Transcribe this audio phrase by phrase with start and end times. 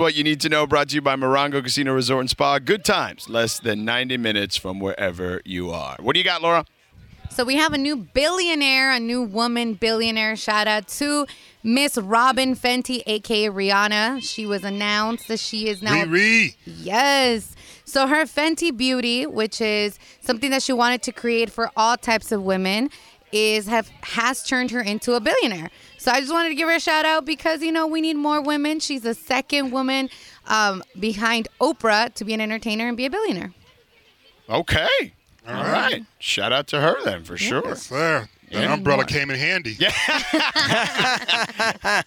[0.00, 0.66] what you need to know.
[0.66, 2.58] Brought to you by Morongo Casino Resort and Spa.
[2.58, 5.96] Good times, less than 90 minutes from wherever you are.
[6.00, 6.64] What do you got, Laura?
[7.28, 10.34] So we have a new billionaire, a new woman billionaire.
[10.36, 11.26] Shout out to
[11.62, 14.22] Miss Robin Fenty, aka Rihanna.
[14.22, 15.92] She was announced that she is now.
[16.04, 16.56] Riri.
[16.64, 17.54] Yes.
[17.84, 22.32] So her Fenty Beauty, which is something that she wanted to create for all types
[22.32, 22.90] of women,
[23.32, 25.70] is have has turned her into a billionaire.
[25.98, 28.16] So I just wanted to give her a shout out because you know we need
[28.16, 28.80] more women.
[28.80, 30.08] She's the second woman
[30.46, 33.52] um, behind Oprah to be an entertainer and be a billionaire.
[34.48, 35.12] Okay.
[35.46, 36.04] All right.
[36.18, 37.74] Shout out to her then, for sure.
[37.76, 39.76] Sir, that umbrella came in handy.
[39.78, 39.90] Yeah.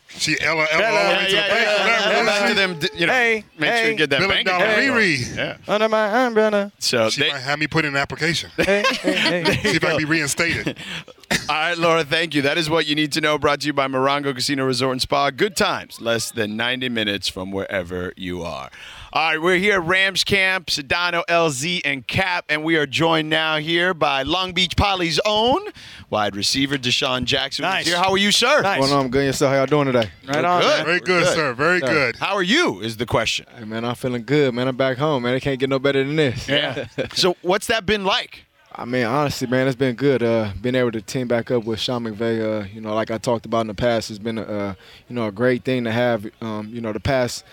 [0.10, 2.16] she Ella Ella all the way to the bank.
[2.16, 4.88] Go back to them, you know, Hey, make sure you get that bank dollar account
[4.88, 5.00] going.
[5.00, 5.36] Riri.
[5.38, 5.58] Yeah.
[5.68, 6.72] Under my umbrella.
[6.80, 8.50] So She they, might have me put in an application.
[8.64, 9.44] Hey, hey, hey.
[9.72, 10.78] See if I can be reinstated.
[11.50, 12.42] All right, Laura, thank you.
[12.44, 13.38] That is what you need to know.
[13.38, 15.30] Brought to you by Morongo Casino Resort and Spa.
[15.32, 18.70] Good times, less than 90 minutes from wherever you are.
[19.16, 23.30] All right, we're here at Rams Camp, Sedano, LZ, and Cap, and we are joined
[23.30, 25.62] now here by Long Beach Poly's own
[26.10, 27.62] wide receiver DeSean Jackson.
[27.62, 27.86] Nice.
[27.86, 27.96] Here.
[27.96, 28.64] How are you, sir?
[28.64, 28.80] Nice.
[28.80, 29.26] Going on, I'm good.
[29.26, 30.10] Yourself, how y'all doing today?
[30.28, 30.62] Right on.
[30.64, 30.78] Good.
[30.78, 30.86] man.
[30.86, 31.36] Very good, Good.
[31.36, 31.54] sir.
[31.54, 32.16] Very good.
[32.16, 32.80] How are you?
[32.80, 33.46] Is the question.
[33.56, 34.68] Hey, man, I'm feeling good, man.
[34.68, 35.36] I'm back home, man.
[35.36, 36.50] It can't get no better than this.
[36.50, 36.88] Yeah.
[37.14, 38.46] so, what's that been like?
[38.74, 40.24] I mean, honestly, man, it's been good.
[40.24, 43.20] Uh, being able to team back up with Sean McVay, uh, you know, like I
[43.20, 44.74] talked about in the past, has been a, uh,
[45.08, 46.26] you know, a great thing to have.
[46.42, 47.46] Um, you know, the past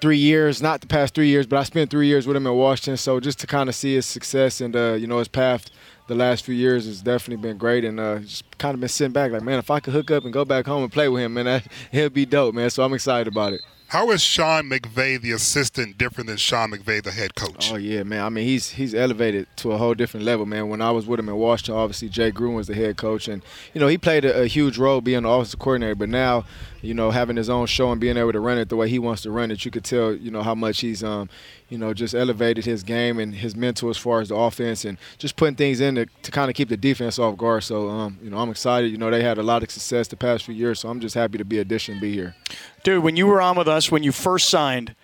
[0.00, 2.54] three years, not the past three years, but I spent three years with him in
[2.54, 2.96] Washington.
[2.96, 5.66] So just to kind of see his success and, uh, you know, his path
[6.06, 7.84] the last few years has definitely been great.
[7.84, 10.24] And uh, just kind of been sitting back like, man, if I could hook up
[10.24, 12.70] and go back home and play with him, man, that, he'll be dope, man.
[12.70, 13.60] So I'm excited about it.
[13.90, 17.72] How is Sean McVay, the assistant, different than Sean McVay, the head coach?
[17.72, 18.22] Oh yeah, man.
[18.22, 20.68] I mean, he's he's elevated to a whole different level, man.
[20.68, 23.42] When I was with him in Washington, obviously Jay Gruden was the head coach, and
[23.74, 25.96] you know he played a, a huge role being the offensive coordinator.
[25.96, 26.44] But now,
[26.82, 28.98] you know, having his own show and being able to run it the way he
[28.98, 31.28] wants to run it, you could tell, you know, how much he's um,
[31.68, 34.98] you know, just elevated his game and his mental as far as the offense and
[35.18, 37.62] just putting things in to, to kind of keep the defense off guard.
[37.62, 38.90] So, um, you know, I'm excited.
[38.90, 41.14] You know, they had a lot of success the past few years, so I'm just
[41.14, 42.34] happy to be addition be here.
[42.82, 44.94] Dude, when you were on with us, when you first signed,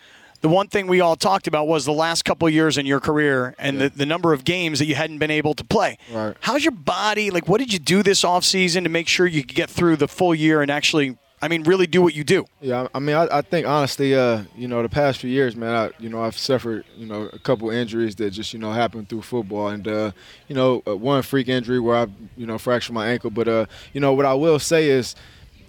[0.40, 3.00] the one thing we all talked about was the last couple of years in your
[3.00, 5.98] career and the, the number of games that you hadn't been able to play.
[6.12, 6.36] Right.
[6.40, 7.30] How's your body?
[7.30, 10.08] Like, what did you do this offseason to make sure you could get through the
[10.08, 12.44] full year and actually, I mean, really do what you do?
[12.60, 15.76] Yeah, I mean, I, I think honestly, uh, you know, the past few years, man,
[15.76, 19.08] I, you know, I've suffered, you know, a couple injuries that just, you know, happened
[19.08, 20.10] through football, and uh,
[20.48, 23.30] you know, uh, one freak injury where I, you know, fractured my ankle.
[23.30, 25.14] But uh, you know, what I will say is,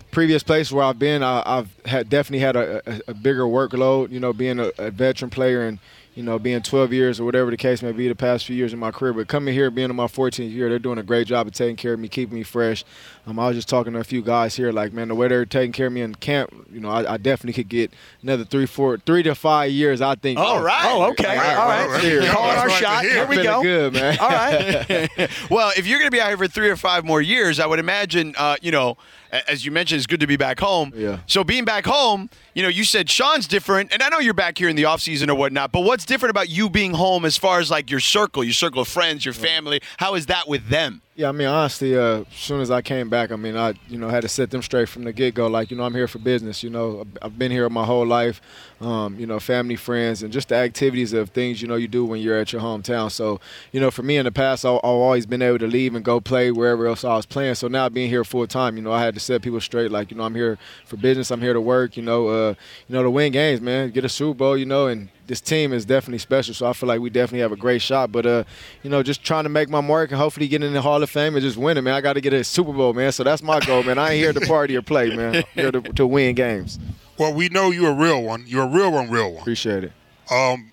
[0.09, 4.09] previous places where I've been, I, I've had definitely had a, a, a bigger workload.
[4.09, 5.77] You know, being a, a veteran player and
[6.17, 8.73] you know being 12 years or whatever the case may be the past few years
[8.73, 9.13] in my career.
[9.13, 11.75] But coming here, being in my 14th year, they're doing a great job of taking
[11.75, 12.83] care of me, keeping me fresh.
[13.28, 15.45] Um, I was just talking to a few guys here, like man, the way they're
[15.45, 18.66] taking care of me in camp, you know, I, I definitely could get another three,
[18.66, 20.01] four, three to five years.
[20.01, 20.39] I think.
[20.39, 20.85] All right.
[20.85, 21.27] Oh, okay.
[21.27, 21.88] All right, All all right.
[21.88, 22.01] right.
[22.01, 22.31] Serious.
[22.31, 23.01] Calling That's our right shot.
[23.03, 23.17] to hear.
[23.17, 23.61] Here we Feeling go.
[23.61, 24.17] good, man.
[24.19, 25.29] All right.
[25.51, 27.67] well, if you're going to be out here for three or five more years, I
[27.67, 30.93] would imagine, uh, you know, a- as you mentioned, it's good to be back home.
[30.95, 31.19] Yeah.
[31.27, 34.57] So being back home, you know, you said Sean's different, and I know you're back
[34.57, 35.71] here in the off season or whatnot.
[35.71, 38.81] But what's different about you being home as far as like your circle, your circle
[38.81, 39.81] of friends, your family?
[39.97, 41.01] How is that with them?
[41.17, 43.97] Yeah, I mean, honestly, uh, as soon as I came back, I mean, I, you
[43.97, 45.47] know, had to set them straight from the get-go.
[45.47, 46.61] Like, you know, I'm here for business.
[46.61, 48.39] You know, I've- been here my whole life.
[48.79, 52.06] Um, you know, family, friends, and just the activities of things you know you do
[52.06, 53.09] when you're at your hometown.
[53.11, 53.39] So,
[53.72, 56.06] you know, for me in the past, I- I've always been able to leave and
[56.06, 57.56] go play wherever else I was playing.
[57.56, 59.89] So now being here full time, you know, I had to set people straight.
[59.91, 61.31] Like, you know, I'm here for business.
[61.31, 61.97] I'm here to work.
[61.97, 62.53] You know, uh,
[62.88, 63.89] you know, to win games, man.
[63.89, 64.56] Get a Super Bowl.
[64.57, 66.53] You know, and this team is definitely special.
[66.53, 68.11] So I feel like we definitely have a great shot.
[68.11, 68.43] But uh,
[68.83, 71.09] you know, just trying to make my mark and hopefully get in the Hall of
[71.09, 71.93] Fame and just win it, man.
[71.93, 73.11] I got to get a Super Bowl, man.
[73.11, 73.97] So that's my goal, man.
[73.97, 75.35] I ain't here to party or play, man.
[75.35, 76.79] I'm here to, to win games.
[77.17, 78.43] Well, we know you're a real one.
[78.47, 79.41] You're a real one, real one.
[79.41, 79.91] Appreciate it.
[80.31, 80.71] Um,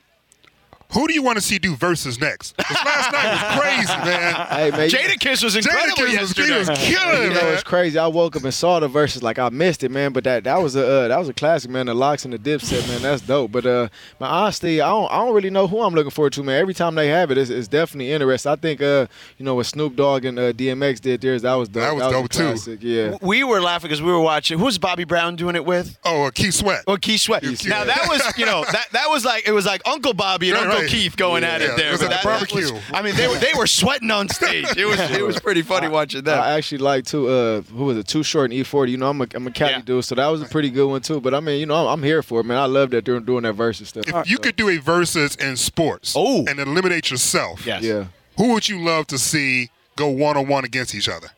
[0.94, 2.56] who do you want to see do versus next?
[2.56, 4.34] 'Cause last night was crazy, man.
[4.54, 4.88] Hey, man.
[4.88, 6.58] Jadakiss was incredible Jadakiss was, he yesterday.
[6.58, 7.54] was killing You it, know, man.
[7.54, 7.98] it's crazy.
[7.98, 10.12] I woke up and saw the verses like I missed it, man.
[10.12, 11.86] But that that was a uh, that was a classic, man.
[11.86, 13.02] The LOX and the dipset, man.
[13.02, 13.50] That's dope.
[13.52, 13.88] But uh,
[14.20, 16.60] my honesty, I don't I don't really know who I'm looking forward to, man.
[16.60, 18.52] Every time they have it, it's, it's definitely interesting.
[18.52, 19.06] I think uh,
[19.38, 21.82] you know, what Snoop Dogg and uh, DMX did theirs, that was dope.
[21.82, 22.78] That was a dope, too.
[22.86, 23.16] Yeah.
[23.20, 24.58] We were laughing because we were watching.
[24.58, 25.98] Who's Bobby Brown doing it with?
[26.04, 26.84] Oh, uh, Keith Sweat.
[26.86, 27.42] Oh, Keith Sweat.
[27.42, 27.96] Keith now Sweat.
[27.96, 30.66] that was, you know, that that was like it was like Uncle Bobby and Right,
[30.66, 30.83] Uncle right.
[30.88, 31.88] Keith going at Yeah, it there.
[31.88, 32.96] it was But at that- the that was- barbecue.
[32.96, 34.66] I mean, they were they were sweating on stage.
[34.76, 36.38] It was it was pretty funny watching that.
[36.38, 37.28] I actually like too.
[37.28, 38.06] Uh, who was it?
[38.08, 38.90] Too short and E40.
[38.90, 39.80] You know, I'm a I'm a Cali Yeah.
[39.82, 41.20] dude, so that was a pretty good one too.
[41.20, 42.58] But I mean, you know, I'm, I'm here for it, man.
[42.58, 44.04] I love that they're doing that versus stuff.
[44.06, 46.44] If you could do a versus in sports Oh.
[46.48, 47.82] and eliminate yourself, Yes.
[47.82, 48.04] yeah.
[48.36, 51.28] who would you love to see go one on one against each other?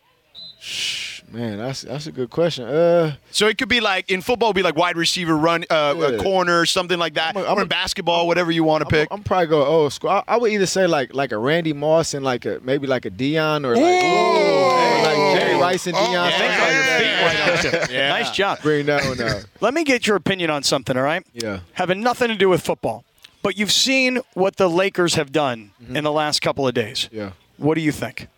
[1.33, 2.65] Man, that's that's a good question.
[2.67, 5.95] Uh, So it could be like in football, it'd be like wide receiver, run, uh,
[5.99, 6.07] Yeah.
[6.09, 7.37] a corner, something like that.
[7.37, 9.09] I'm a- or in a- basketball, whatever you want to pick.
[9.11, 10.11] I'm, I'm probably go old school.
[10.11, 13.07] I, I would either say like like a Randy Moss and like a maybe like
[13.07, 16.27] a Deion or like, or like Jerry Rice and Deion.
[16.27, 16.61] Oh, something yeah.
[16.63, 17.63] like that.
[17.63, 17.91] Feet right on.
[17.97, 18.09] Yeah.
[18.11, 18.61] Nice job.
[18.63, 19.45] Bring that one out.
[19.61, 21.27] Let me get your opinion on something, all right?
[21.33, 21.61] Yeah.
[21.73, 23.05] Having nothing to do with football.
[23.43, 27.09] But you've seen what the Lakers have done in the last couple of days.
[27.13, 27.31] Yeah.
[27.59, 28.29] What do you think?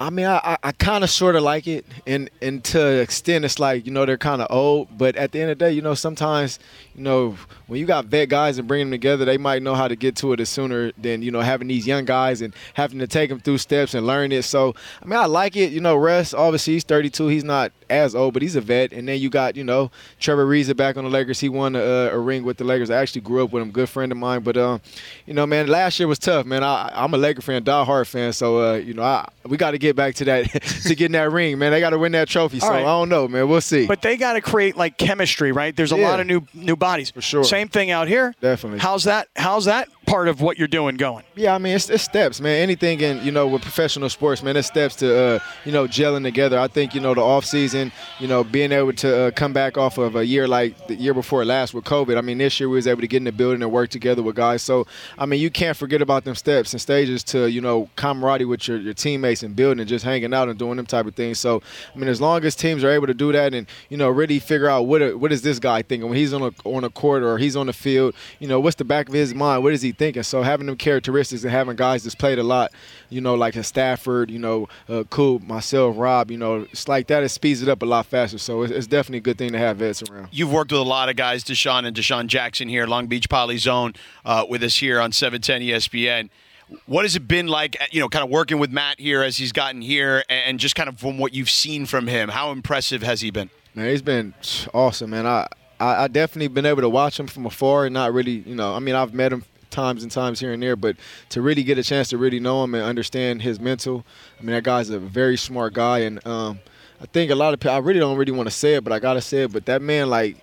[0.00, 3.44] I mean, I, I, I kind of sort of like it, and and to extent,
[3.44, 5.72] it's like you know they're kind of old, but at the end of the day,
[5.72, 6.58] you know sometimes
[6.94, 9.86] you know when you got vet guys and bring them together, they might know how
[9.88, 12.98] to get to it as sooner than you know having these young guys and having
[12.98, 14.42] to take them through steps and learn it.
[14.42, 15.72] So I mean, I like it.
[15.72, 18.92] You know, Russ obviously he's 32, he's not as old, but he's a vet.
[18.92, 21.40] And then you got you know Trevor Ariza back on the Lakers.
[21.40, 22.90] He won a, a ring with the Lakers.
[22.90, 24.40] I actually grew up with him, good friend of mine.
[24.42, 24.80] But um,
[25.26, 26.62] you know, man, last year was tough, man.
[26.64, 29.70] I, I'm a Laker fan, die hard fan, so uh, you know, I, we got
[29.72, 30.50] to get back to that
[30.86, 31.70] to getting that ring, man.
[31.72, 32.58] They got to win that trophy.
[32.60, 32.80] So All right.
[32.82, 33.48] I don't know, man.
[33.48, 33.86] We'll see.
[33.86, 35.74] But they got to create like chemistry, right?
[35.74, 36.08] There's a Yeah.
[36.08, 36.89] lot of new new bodies.
[37.14, 37.44] For sure.
[37.44, 38.34] Same thing out here.
[38.40, 38.78] Definitely.
[38.80, 39.28] How's that?
[39.36, 41.24] How's that part of what you're doing going?
[41.36, 42.60] Yeah, I mean it's, it's steps, man.
[42.62, 46.24] Anything in you know with professional sports, man, it's steps to uh, you know gelling
[46.24, 46.58] together.
[46.58, 49.78] I think you know the off season, you know, being able to uh, come back
[49.78, 52.18] off of a year like the year before last with COVID.
[52.18, 54.22] I mean, this year we was able to get in the building and work together
[54.22, 54.62] with guys.
[54.62, 54.86] So
[55.16, 58.66] I mean, you can't forget about them steps and stages to you know camaraderie with
[58.66, 61.38] your, your teammates and building and just hanging out and doing them type of things.
[61.38, 61.62] So
[61.94, 64.40] I mean, as long as teams are able to do that and you know really
[64.40, 67.22] figure out what what is this guy thinking when he's on a on a court
[67.22, 69.62] or he's on the field, you know, what's the back of his mind?
[69.62, 70.22] What is he thinking?
[70.22, 72.72] So having them characteristics and having guys that's played a lot,
[73.10, 77.06] you know, like a Stafford, you know, uh, Cool, myself, Rob, you know, it's like
[77.08, 77.22] that.
[77.22, 78.38] It speeds it up a lot faster.
[78.38, 80.28] So it's, it's definitely a good thing to have vets around.
[80.32, 83.66] You've worked with a lot of guys, DeSean and DeSean Jackson here, Long Beach Poly's
[83.66, 83.92] own,
[84.24, 86.30] uh, with us here on 710 ESPN.
[86.86, 89.36] What has it been like, uh, you know, kind of working with Matt here as
[89.36, 92.30] he's gotten here, and just kind of from what you've seen from him?
[92.30, 93.50] How impressive has he been?
[93.74, 94.32] Man, he's been
[94.72, 95.26] awesome, man.
[95.26, 95.46] I,
[95.78, 98.74] I I definitely been able to watch him from afar and not really, you know,
[98.74, 99.44] I mean, I've met him
[99.80, 100.94] times and times here and there, but
[101.28, 104.04] to really get a chance to really know him and understand his mental,
[104.38, 106.60] I mean, that guy's a very smart guy, and um,
[107.04, 108.92] I think a lot of people, I really don't really want to say it, but
[108.92, 110.34] I gotta say it, but that man, like,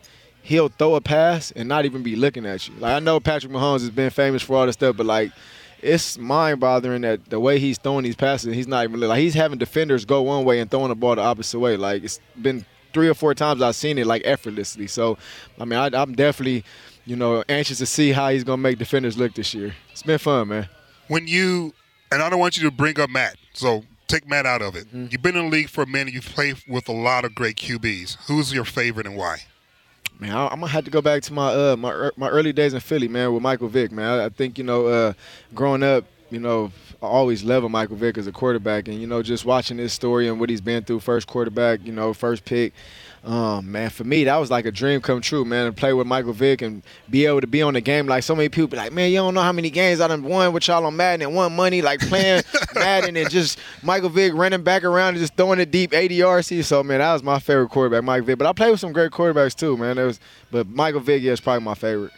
[0.41, 2.73] he'll throw a pass and not even be looking at you.
[2.79, 5.31] Like, I know Patrick Mahomes has been famous for all this stuff, but like.
[5.79, 9.35] It's mind bothering that the way he's throwing these passes, he's not even like he's
[9.35, 11.77] having defenders go one way and throwing the ball the opposite way.
[11.77, 14.87] Like it's been three or four times I've seen it like effortlessly.
[14.87, 15.19] So,
[15.59, 16.63] I mean, I, I'm definitely,
[17.07, 19.73] you know, anxious to see how he's gonna make defenders look this year.
[19.91, 20.69] It's been fun, man.
[21.07, 21.73] when you
[22.11, 24.87] and I don't want you to bring up Matt, so take Matt out of it.
[24.87, 25.07] Mm-hmm.
[25.09, 26.13] You've been in the league for a minute.
[26.13, 28.17] You've played with a lot of great QBs.
[28.27, 29.39] Who's your favorite and why?
[30.19, 32.73] Man, I, I'm gonna have to go back to my uh my my early days
[32.73, 34.19] in Philly, man, with Michael Vick, man.
[34.19, 35.13] I, I think you know, uh,
[35.55, 36.71] growing up, you know,
[37.01, 40.27] I always leveled Michael Vick as a quarterback, and you know, just watching his story
[40.27, 42.73] and what he's been through, first quarterback, you know, first pick.
[43.23, 46.07] Um, man, for me, that was like a dream come true, man, to play with
[46.07, 48.07] Michael Vick and be able to be on the game.
[48.07, 50.23] Like so many people be like, man, you don't know how many games I done
[50.23, 52.43] won with y'all on Madden and won money, like playing
[52.75, 56.67] Madden and just Michael Vick running back around and just throwing it deep 80 yards.
[56.67, 58.37] So, man, that was my favorite quarterback, Mike Vick.
[58.37, 59.97] But I played with some great quarterbacks too, man.
[59.97, 60.19] It was,
[60.51, 62.11] but Michael Vick yeah, is probably my favorite.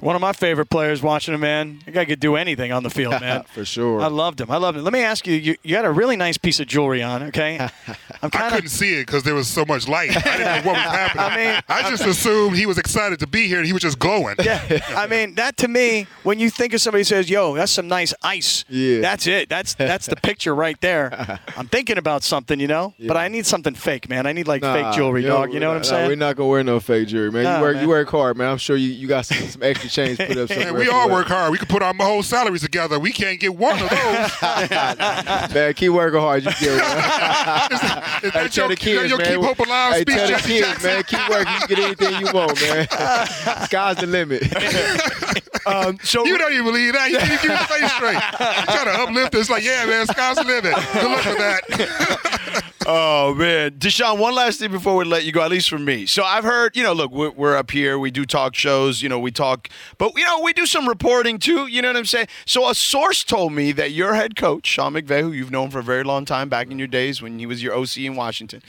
[0.00, 1.80] One of my favorite players watching him, man.
[1.84, 3.44] The guy could do anything on the field, man.
[3.54, 4.00] For sure.
[4.00, 4.50] I loved him.
[4.50, 4.84] I loved him.
[4.84, 7.58] Let me ask you, you, you got a really nice piece of jewelry on, okay?
[8.22, 10.10] I'm I couldn't see it because there was so much light.
[10.10, 11.24] I didn't know what was happening.
[11.24, 13.98] I mean- I just assumed he was excited to be here and he was just
[13.98, 14.36] glowing.
[14.42, 17.72] Yeah, I mean that to me, when you think of somebody who says, "Yo, that's
[17.72, 19.00] some nice ice," Yeah.
[19.00, 19.48] that's it.
[19.48, 21.40] That's that's the picture right there.
[21.56, 24.26] I'm thinking about something, you know, but I need something fake, man.
[24.26, 25.52] I need like fake jewelry, yo, dog.
[25.52, 26.08] You know what I'm nah, saying?
[26.08, 27.44] We're not gonna wear no fake jewelry, man.
[27.44, 27.82] Nah, you work, man.
[27.82, 28.50] you work hard, man.
[28.50, 30.72] I'm sure you, you got some, some extra change put up somewhere.
[30.72, 31.52] Man, we all work hard.
[31.52, 32.98] We could put our whole salaries together.
[32.98, 34.40] We can't get one of those.
[35.54, 36.44] Man, keep working hard.
[36.44, 36.80] You get one.
[36.80, 39.26] Is hey, that tell your, the kids, your man.
[39.28, 41.02] Keep Hope Alive hey, speech, tell the Jesse kids, man.
[41.04, 41.52] Keep working.
[41.52, 42.86] You can get anything you want, man.
[43.66, 44.42] Sky's the limit.
[45.66, 47.10] Um, so You don't even believe that.
[47.10, 48.14] You can't keep your face straight.
[48.14, 50.74] You try to uplift us like, yeah, man, sky's the limit.
[50.92, 52.62] Good luck with that.
[52.86, 54.18] Oh man, DeSean.
[54.18, 56.04] One last thing before we let you go, at least for me.
[56.06, 59.08] So I've heard, you know, look, we're, we're up here, we do talk shows, you
[59.08, 61.66] know, we talk, but you know, we do some reporting too.
[61.66, 62.28] You know what I'm saying?
[62.46, 65.78] So a source told me that your head coach, Sean McVay, who you've known for
[65.78, 68.60] a very long time, back in your days when he was your OC in Washington,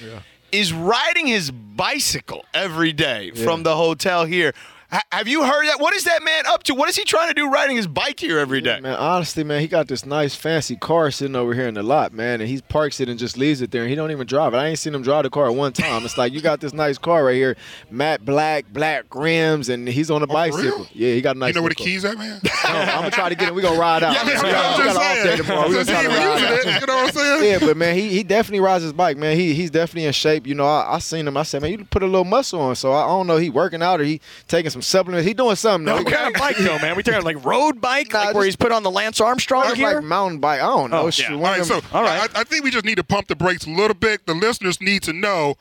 [0.52, 4.54] is riding his bicycle every day from the hotel here.
[4.92, 5.80] Ha- have you heard that?
[5.80, 6.76] What is that man up to?
[6.76, 8.80] What is he trying to do riding his bike here every day?
[8.80, 12.14] Man, honestly, man, he got this nice fancy car sitting over here in the lot,
[12.14, 14.54] man, and he parks it and just leaves it there, and he don't even drive
[14.54, 14.58] it.
[14.58, 16.06] I ain't seen him drive the car one time.
[16.06, 17.58] It's like you got this nice car right here,
[17.90, 20.64] matte black, black rims, and he's on a Oh, bicycle.
[20.64, 20.88] real?
[20.94, 21.50] Yeah, he got a nice.
[21.50, 22.40] You know where the little keys at, man?
[22.44, 23.56] No, I'm gonna try to get him.
[23.56, 24.14] We gonna ride out.
[24.14, 25.38] Yeah, I mean, we I'm we just an saying.
[25.38, 25.68] tomorrow.
[25.68, 26.76] We Since gonna try to ride using out.
[26.76, 27.52] it, you know what I'm saying?
[27.52, 29.36] Yeah, but man, he, he definitely rides his bike, man.
[29.36, 30.46] He he's definitely in shape.
[30.46, 31.38] You know, I, I seen him.
[31.38, 32.76] I said, man, you put a little muscle on.
[32.76, 35.26] So I, I don't know, he working out or he taking some supplements.
[35.26, 35.86] He doing something.
[35.86, 35.96] though.
[36.04, 36.98] What He kind of bike though, man?
[36.98, 39.76] We talking like road bike, Nah, like where he's put on the Lance Armstrong got
[39.78, 39.96] gear?
[39.96, 40.60] like mountain bike.
[40.60, 41.04] I don't know.
[41.04, 41.36] Oh, Shoot, yeah.
[41.38, 42.30] All right, of so All right.
[42.36, 44.26] I, I think we just need to pump the brakes a little bit.
[44.26, 45.56] The listeners need to know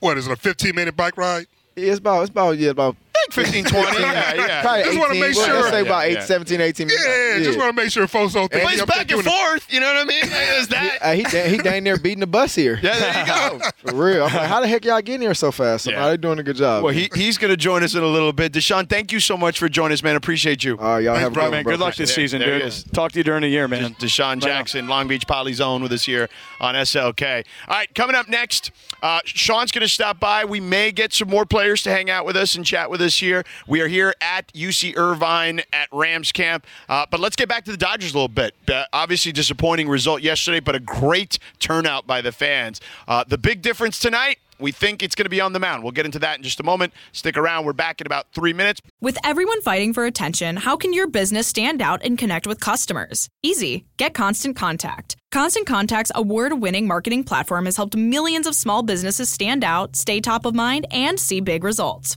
[0.00, 1.46] what is it, a 15 minute bike ride?
[1.76, 4.00] it's about it's about yeah about Like 15, 20.
[4.00, 4.62] yeah, yeah.
[4.62, 5.54] probably Just wanna make sure.
[5.54, 6.24] Let's say about Yeah, eight, yeah.
[6.24, 7.04] 17, 18 minutes.
[7.06, 8.64] Yeah, just want to make sure folks don't think.
[8.64, 9.30] Plays back and doing it.
[9.30, 9.72] forth.
[9.72, 10.22] You know what I mean?
[10.28, 10.98] There's that.
[11.02, 12.78] Uh, he da- he dang near beating the bus here.
[12.82, 13.70] Yeah, there you go.
[13.92, 14.24] For real.
[14.24, 15.86] I'm like, how the heck y'all getting here so fast?
[15.86, 15.92] Yeah.
[15.94, 16.84] Somebody doing a good job.
[16.84, 18.52] Well, he, he's going to join us in a little bit.
[18.52, 20.16] DeSean, thank you so much for joining us, man.
[20.16, 20.78] Appreciate you.
[20.78, 22.40] All right, y'all Thanks, have a bro, good man, one, good luck this There- season,
[22.40, 22.92] there dude.
[22.92, 23.94] Talk to you during the year, man.
[23.94, 26.28] DeSean Jackson, Long Beach Poly's own with us here
[26.60, 27.44] on SLK.
[27.68, 28.70] All right, coming up next,
[29.02, 30.44] uh, Sean's going to stop by.
[30.44, 33.07] We may get some more players to hang out with us and chat with us
[33.16, 33.44] here.
[33.66, 36.66] We are here at UC Irvine at Rams camp.
[36.88, 38.54] Uh, but let's get back to the Dodgers a little bit.
[38.92, 42.80] Obviously, disappointing result yesterday, but a great turnout by the fans.
[43.06, 44.38] Uh, the big difference tonight.
[44.60, 45.82] We think it's going to be on the mound.
[45.84, 46.92] We'll get into that in just a moment.
[47.12, 47.64] Stick around.
[47.64, 48.80] We're back in about three minutes.
[49.00, 53.28] With everyone fighting for attention, how can your business stand out and connect with customers?
[53.42, 53.86] Easy.
[53.98, 55.16] Get Constant Contact.
[55.30, 60.20] Constant Contact's award winning marketing platform has helped millions of small businesses stand out, stay
[60.20, 62.16] top of mind, and see big results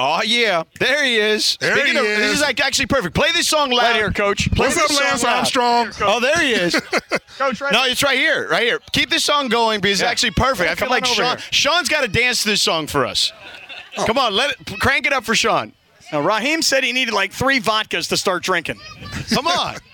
[0.00, 1.56] Oh yeah, there he is.
[1.60, 2.34] There Speaking he of, This is.
[2.36, 3.14] is like actually perfect.
[3.16, 4.48] Play this song loud Right here, coach.
[4.52, 5.36] Play What's up, Lance loud.
[5.38, 5.90] Armstrong?
[6.02, 6.74] Oh, there he is.
[7.38, 8.80] Coach, right no, it's right here, right here.
[8.92, 10.06] Keep this song going because Yeah.
[10.06, 10.66] it's actually perfect.
[10.66, 11.36] Yeah, I feel like Sean.
[11.38, 11.46] here.
[11.50, 13.32] Sean's got to dance to this song for us.
[13.96, 14.04] Oh.
[14.06, 15.72] Come on, let it crank it up for Sean.
[16.12, 18.80] Now, Raheem said he needed like three vodkas to start drinking.
[19.30, 19.76] Come on.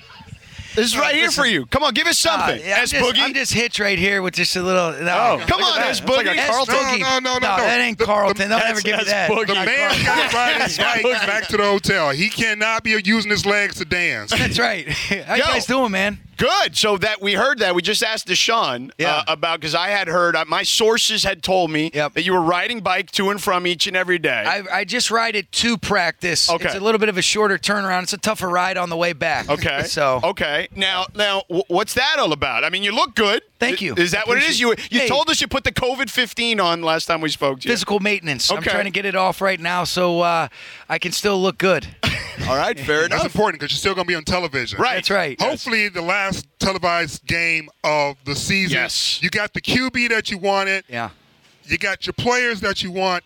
[0.74, 1.66] This is right here for you.
[1.66, 2.60] Come on, give us something.
[2.60, 3.20] Uh, yeah, I'm, S just, Boogie.
[3.22, 4.92] I'm just hitched right here with just a little.
[4.92, 5.86] No, Come on, at.
[5.88, 6.46] S It's like a Boogie.
[6.48, 6.74] Carlton.
[6.74, 7.00] Boogie.
[7.00, 7.84] No, no, no, no, that no.
[7.84, 8.48] ain't The- Carlton.
[8.48, 9.30] They'll never That's- give me that.
[9.30, 9.46] Boogie.
[9.46, 12.10] The man got to ride his bike back to the hotel.
[12.10, 14.30] He cannot be using his legs to dance.
[14.32, 14.88] That's right.
[15.26, 16.18] How you guys doing, man?
[16.36, 16.76] Good.
[16.76, 19.16] So that we heard that we just asked DeSean Yeah.
[19.16, 22.14] uh, about because I had heard uh, my sources had told me Yep.
[22.14, 24.44] that you were riding bike to and from each and every day.
[24.46, 26.50] I, I just ride it to practice.
[26.50, 26.66] Okay.
[26.66, 28.04] It's a little bit of a shorter turnaround.
[28.04, 29.48] It's a tougher ride on the way back.
[29.48, 29.82] Okay.
[29.94, 30.68] So okay.
[30.74, 32.64] Now, now, wh- what's that all about?
[32.64, 33.42] I mean, you look good.
[33.68, 33.94] Thank you.
[33.94, 34.60] Is that what it is?
[34.60, 35.08] You you Hey.
[35.08, 37.72] told us you put the COVID fifteen on last time we spoke to you.
[37.72, 38.50] physical maintenance.
[38.50, 40.48] I'm trying to get it off right now so uh,
[40.88, 41.86] I can still look good.
[42.48, 42.78] All right.
[42.78, 43.22] Fair enough.
[43.22, 44.80] That's important because you're still going to be on television.
[44.80, 44.94] Right.
[44.96, 45.40] That's right.
[45.40, 48.76] Hopefully, the last televised game of the season.
[48.76, 49.22] Yes.
[49.22, 50.84] You got the QB that you wanted.
[50.88, 51.10] Yeah.
[51.64, 53.24] You got your players that you want.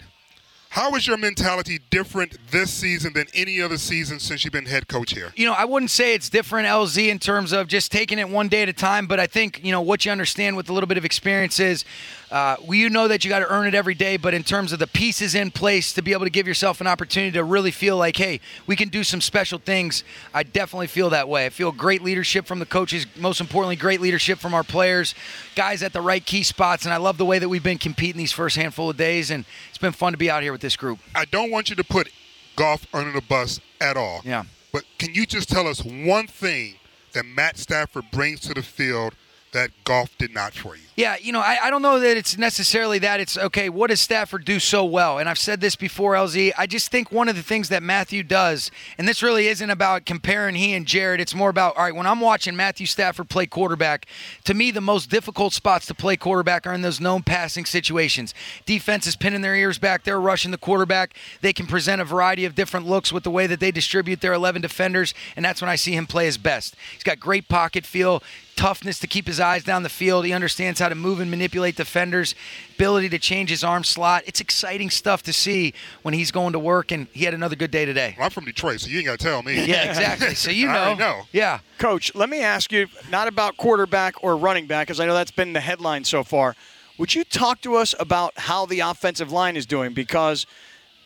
[0.70, 4.86] How is your mentality different this season than any other season since you've been head
[4.88, 5.32] coach here?
[5.34, 8.48] you know, I wouldn't say it's different, LZ, in terms of just taking it one
[8.48, 9.06] day at a time.
[9.06, 11.84] But I think you know what you understand with a little bit of experience is,
[12.30, 14.16] uh, well, you know that you got to earn it every day.
[14.16, 16.86] But in terms of the pieces in place to be able to give yourself an
[16.86, 20.04] opportunity to really feel like, hey, we can do some special things.
[20.34, 21.46] I definitely feel that way.
[21.46, 23.06] I feel great leadership from the coaches.
[23.16, 25.14] Most importantly, great leadership from our players,
[25.54, 26.84] guys at the right key spots.
[26.84, 29.30] And I love the way that we've been competing these first handful of days.
[29.30, 30.98] And it's been fun to be out here with this group.
[31.14, 32.10] I don't want you to put
[32.56, 34.20] Goff under the bus at all.
[34.24, 34.44] Yeah.
[34.72, 36.74] But can you just tell us one thing
[37.12, 39.14] that Matt Stafford brings to the field
[39.52, 40.82] that Goff did not for you?
[40.98, 43.20] Yeah, you know, I, I don't know that it's necessarily that.
[43.20, 45.18] It's okay, what does Stafford do so well?
[45.20, 46.50] And I've said this before, LZ.
[46.58, 50.06] I just think one of the things that Matthew does, and this really isn't about
[50.06, 53.46] comparing he and Jared, it's more about, all right, when I'm watching Matthew Stafford play
[53.46, 54.06] quarterback,
[54.42, 58.34] to me, the most difficult spots to play quarterback are in those known passing situations.
[58.66, 61.14] Defense is pinning their ears back, they're rushing the quarterback.
[61.42, 64.32] They can present a variety of different looks with the way that they distribute their
[64.32, 66.74] 11 defenders, and that's when I see him play his best.
[66.92, 68.20] He's got great pocket feel
[68.58, 70.26] toughness to keep his eyes down the field.
[70.26, 72.34] He understands how to move and manipulate defenders,
[72.74, 74.22] ability to change his arm slot.
[74.26, 77.70] It's exciting stuff to see when he's going to work, and he had another good
[77.70, 78.14] day today.
[78.16, 79.54] Well, I'm from Detroit, so you ain't got to tell me.
[79.66, 80.34] Yeah, exactly.
[80.34, 80.72] So you know.
[80.72, 81.22] already know.
[81.32, 81.60] Yeah.
[81.78, 85.30] Coach, let me ask you not about quarterback or running back, because I know that's
[85.30, 86.56] been the headline so far.
[86.98, 89.94] Would you talk to us about how the offensive line is doing?
[89.94, 90.46] Because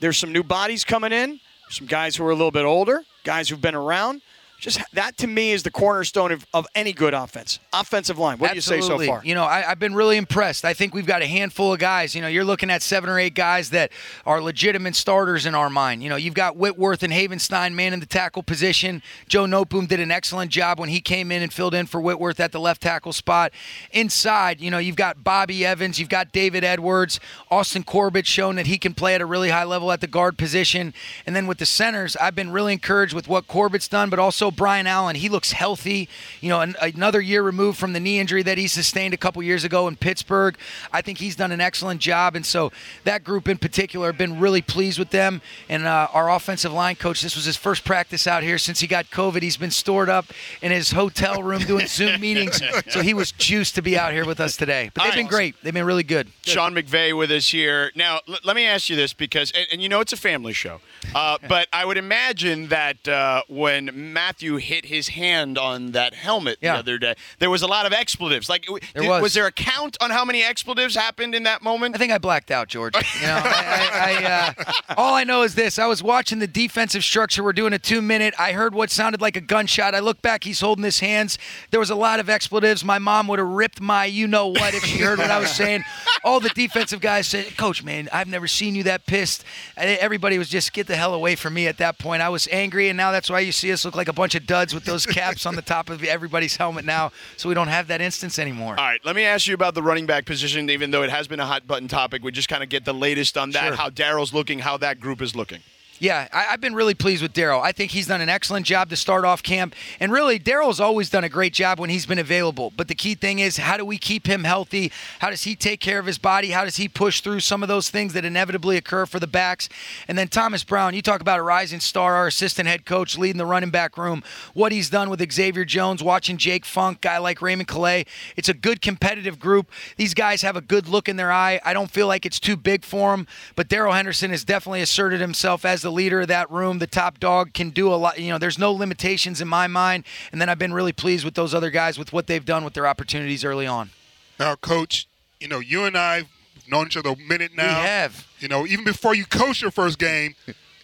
[0.00, 3.48] there's some new bodies coming in, some guys who are a little bit older, guys
[3.48, 4.22] who've been around.
[4.62, 7.58] Just that to me is the cornerstone of, of any good offense.
[7.72, 8.38] Offensive line.
[8.38, 8.86] What Absolutely.
[8.86, 9.24] do you say so far?
[9.24, 10.64] You know, I, I've been really impressed.
[10.64, 12.14] I think we've got a handful of guys.
[12.14, 13.90] You know, you're looking at seven or eight guys that
[14.24, 16.04] are legitimate starters in our mind.
[16.04, 19.02] You know, you've got Whitworth and Havenstein man in the tackle position.
[19.26, 22.38] Joe Noteboom did an excellent job when he came in and filled in for Whitworth
[22.38, 23.50] at the left tackle spot.
[23.90, 27.18] Inside, you know, you've got Bobby Evans, you've got David Edwards,
[27.50, 30.38] Austin Corbett shown that he can play at a really high level at the guard
[30.38, 30.94] position.
[31.26, 34.51] And then with the centers, I've been really encouraged with what Corbett's done, but also
[34.52, 35.16] Brian Allen.
[35.16, 36.08] He looks healthy.
[36.40, 39.42] You know, an, another year removed from the knee injury that he sustained a couple
[39.42, 40.56] years ago in Pittsburgh.
[40.92, 42.36] I think he's done an excellent job.
[42.36, 42.72] And so
[43.04, 45.40] that group in particular, have been really pleased with them.
[45.68, 48.86] And uh, our offensive line coach, this was his first practice out here since he
[48.86, 49.42] got COVID.
[49.42, 50.26] He's been stored up
[50.60, 52.60] in his hotel room doing Zoom meetings.
[52.88, 54.90] So he was juiced to be out here with us today.
[54.94, 55.54] But they've been great.
[55.62, 56.28] They've been really good.
[56.42, 57.92] Sean McVay with us here.
[57.94, 60.52] Now, l- let me ask you this because, and, and you know, it's a family
[60.52, 60.80] show,
[61.14, 66.58] uh, but I would imagine that uh, when Matthew hit his hand on that helmet
[66.60, 66.74] Yeah.
[66.74, 68.48] the other day, there was a lot of expletives.
[68.48, 69.34] Like, There did- was.
[69.34, 71.94] there a count on how many expletives happened in that moment?
[71.94, 72.94] I think I blacked out, George.
[73.20, 76.46] You know, I, I, I, uh, all I know is this: I was watching the
[76.46, 77.42] defensive structure.
[77.42, 78.34] We're doing a two-minute.
[78.38, 79.94] I heard what sounded like a gunshot.
[79.94, 80.44] I look back.
[80.44, 81.38] He's holding his hands.
[81.70, 82.84] There was a lot of expletives.
[82.84, 85.50] My mom would have ripped my you know what if she heard what I was
[85.50, 85.84] saying.
[86.24, 89.44] All the defensive guys said, "Coach, man, I've never seen you that pissed."
[89.76, 92.22] And everybody was just get the hell away from me at that point.
[92.22, 94.46] I was angry, and now that's why you see us look like a bunch of
[94.46, 97.12] duds with those caps on the top of everybody's helmet now.
[97.36, 98.76] So we don't have that instance anymore.
[98.78, 101.28] All right, let me ask you about the running back position, even though it has
[101.28, 102.22] been a hot button topic.
[102.22, 103.76] We just kind of get the latest on that, Sure.
[103.76, 105.60] how Darrell's looking, how that group is looking.
[106.02, 107.60] Yeah, I, I've been really pleased with Darrell.
[107.60, 109.72] I think he's done an excellent job to start off camp.
[110.00, 112.72] And really, Darrell's always done a great job when he's been available.
[112.76, 114.90] But the key thing is, how do we keep him healthy?
[115.20, 116.50] How does he take care of his body?
[116.50, 119.68] How does he push through some of those things that inevitably occur for the backs?
[120.08, 123.38] And then Thomas Brown, you talk about a rising star, our assistant head coach leading
[123.38, 124.24] the running back room.
[124.54, 128.06] What he's done with Xavier Jones, watching Jake Funk, guy like Raymond Calais.
[128.36, 129.70] It's a good competitive group.
[129.98, 131.60] These guys have a good look in their eye.
[131.64, 133.28] I don't feel like it's too big for them.
[133.54, 136.78] But Darrell Henderson has definitely asserted himself as the leader of that room.
[136.78, 138.18] The top dog can do a lot.
[138.18, 140.04] You know, there's no limitations in my mind.
[140.32, 142.74] And then I've been really pleased with those other guys with what they've done with
[142.74, 143.90] their opportunities early on.
[144.38, 145.06] Now, Coach,
[145.40, 146.28] you know, you and I have
[146.68, 147.80] known each other a minute now.
[147.80, 148.26] We have.
[148.40, 150.34] You know, even before you coached your first game,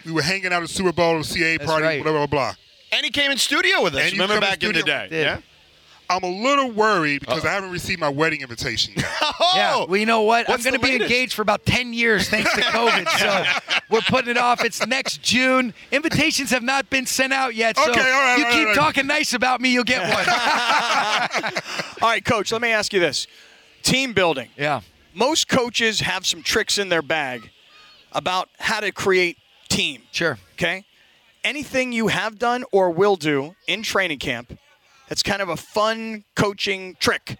[0.04, 2.02] we were hanging out at Super Bowl, or CA That's party, right.
[2.02, 2.54] blah, blah, blah, blah.
[2.92, 4.02] And he came in studio with us.
[4.02, 5.08] And Remember come in back in the day?
[5.10, 5.40] Yeah.
[6.10, 9.06] I'm a little worried because I haven't received my wedding invitation yet.
[9.40, 9.84] Oh, Yeah.
[9.84, 10.48] Well, you know what?
[10.50, 11.10] I'm going to be latest?
[11.10, 13.06] engaged for about 10 years thanks to COVID.
[13.18, 14.64] So we're putting it off.
[14.64, 15.72] It's next June.
[15.92, 17.76] Invitations have not been sent out yet.
[17.76, 18.74] So Okay, all right, you all right, keep all right.
[18.76, 20.24] talking nice about me, you'll get one.
[22.02, 23.26] All right, coach, let me ask you this.
[23.82, 24.48] Team building.
[24.56, 24.80] yeah.
[25.14, 27.50] Most coaches have some tricks in their bag
[28.12, 29.36] about how to create
[29.68, 30.02] team.
[30.12, 30.38] Sure.
[30.54, 30.84] Okay?
[31.42, 34.56] Anything you have done or will do in training camp
[35.08, 37.38] that's kind of a fun coaching trick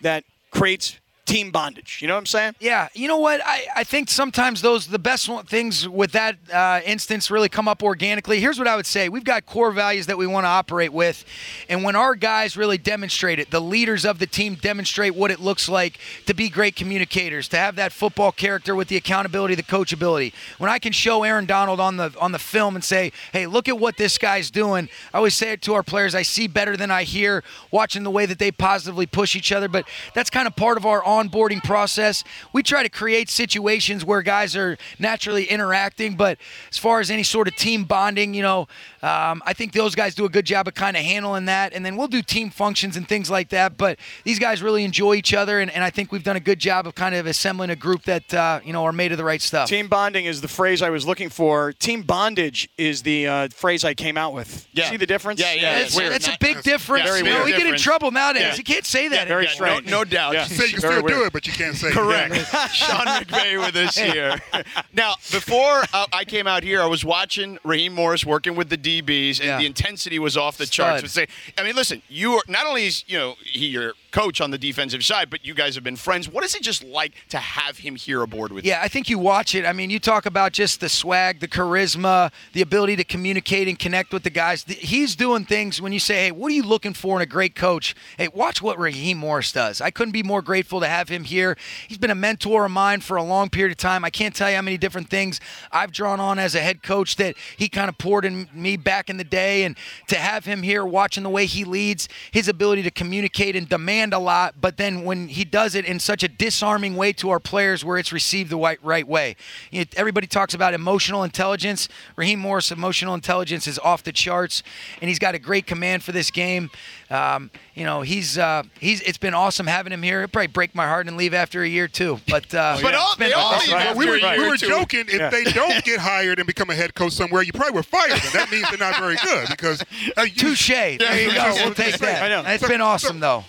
[0.00, 2.00] that creates team bondage.
[2.02, 2.54] You know what I'm saying?
[2.60, 3.40] Yeah, you know what?
[3.44, 7.82] I, I think sometimes those the best things with that uh, instance really come up
[7.82, 8.40] organically.
[8.40, 11.24] Here's what I would say: We've got core values that we want to operate with,
[11.68, 15.40] and when our guys really demonstrate it, the leaders of the team demonstrate what it
[15.40, 19.62] looks like to be great communicators, to have that football character with the accountability, the
[19.62, 20.32] coachability.
[20.58, 23.68] When I can show Aaron Donald on the on the film and say, "Hey, look
[23.68, 26.76] at what this guy's doing," I always say it to our players: I see better
[26.76, 29.68] than I hear, watching the way that they positively push each other.
[29.68, 32.24] But that's kind of part of our onboarding process.
[32.52, 36.38] We try to create situations where guys are naturally interacting, but
[36.70, 38.68] as far as any sort of team bonding, you know,
[39.02, 41.72] um, I think those guys do a good job of kind of handling that.
[41.72, 43.76] And then we'll do team functions and things like that.
[43.76, 46.58] But these guys really enjoy each other, and, and I think we've done a good
[46.58, 49.24] job of kind of assembling a group that uh, you know are made of the
[49.24, 49.68] right stuff.
[49.68, 51.72] Team bonding is the phrase I was looking for.
[51.72, 54.68] Team bondage is the uh, phrase I came out with.
[54.72, 54.90] Yeah.
[54.90, 55.40] See the difference?
[55.40, 56.12] Yeah, yeah, It's, weird.
[56.12, 57.04] it's a big difference.
[57.04, 58.42] very You know, weird we get in trouble nowadays.
[58.42, 58.54] Yeah.
[58.56, 59.28] You can't say that.
[59.28, 59.68] very anymore.
[59.68, 59.86] strange.
[59.90, 60.34] No, no doubt.
[60.34, 60.44] Yeah.
[60.44, 61.18] Say you can Weird.
[61.18, 61.90] do it, but you can't say.
[61.90, 62.34] Correct.
[62.72, 64.36] Sean McVay with us here.
[64.94, 68.76] Now, before uh, I came out here, I was watching Raheem Morris working with the
[68.76, 69.58] DBs, and Yeah.
[69.58, 71.00] the intensity was off the Stud.
[71.00, 71.12] charts.
[71.12, 74.50] Say, I mean, listen, you are not only is you know he your coach on
[74.50, 76.28] the defensive side, but you guys have been friends.
[76.28, 78.70] What is it just like to have him here aboard with you?
[78.70, 79.66] Yeah, I think you watch it.
[79.66, 83.78] I mean, you talk about just the swag, the charisma, the ability to communicate and
[83.78, 84.64] connect with the guys.
[84.64, 87.54] He's doing things when you say, hey, what are you looking for in a great
[87.54, 87.94] coach?
[88.18, 89.80] Hey, watch what Raheem Morris does.
[89.80, 91.56] I couldn't be more grateful to have him here.
[91.88, 94.04] He's been a mentor of mine for a long period of time.
[94.04, 97.16] I can't tell you how many different things I've drawn on as a head coach
[97.16, 99.64] that he kind of poured in me back in the day.
[99.64, 99.76] And
[100.08, 104.01] to have him here watching the way he leads, his ability to communicate and demand
[104.12, 107.38] a lot, but then when he does it in such a disarming way to our
[107.40, 109.36] players where it's received the right, right way.
[109.70, 111.88] You know, everybody talks about emotional intelligence.
[112.16, 114.62] Raheem Morris' emotional intelligence is off the charts,
[115.00, 116.70] and he's got a great command for this game.
[117.10, 119.02] Um, you know, he's uh, he's.
[119.02, 120.22] It's been awesome having him here.
[120.22, 122.18] It'll probably break my heart and leave after a year too.
[122.28, 123.74] But uh, But all- it's been they all awesome.
[123.74, 125.04] leave Well, we were, After a we were joking.
[125.08, 128.12] If they don't get hired and become a head coach somewhere, you probably were fired.
[128.12, 128.30] them.
[128.32, 129.82] That means they're not very good because
[130.16, 130.68] uh, you- Touche.
[130.68, 131.52] There you go.
[131.56, 132.22] We'll take that.
[132.22, 132.42] I know.
[132.48, 133.44] It's been awesome though.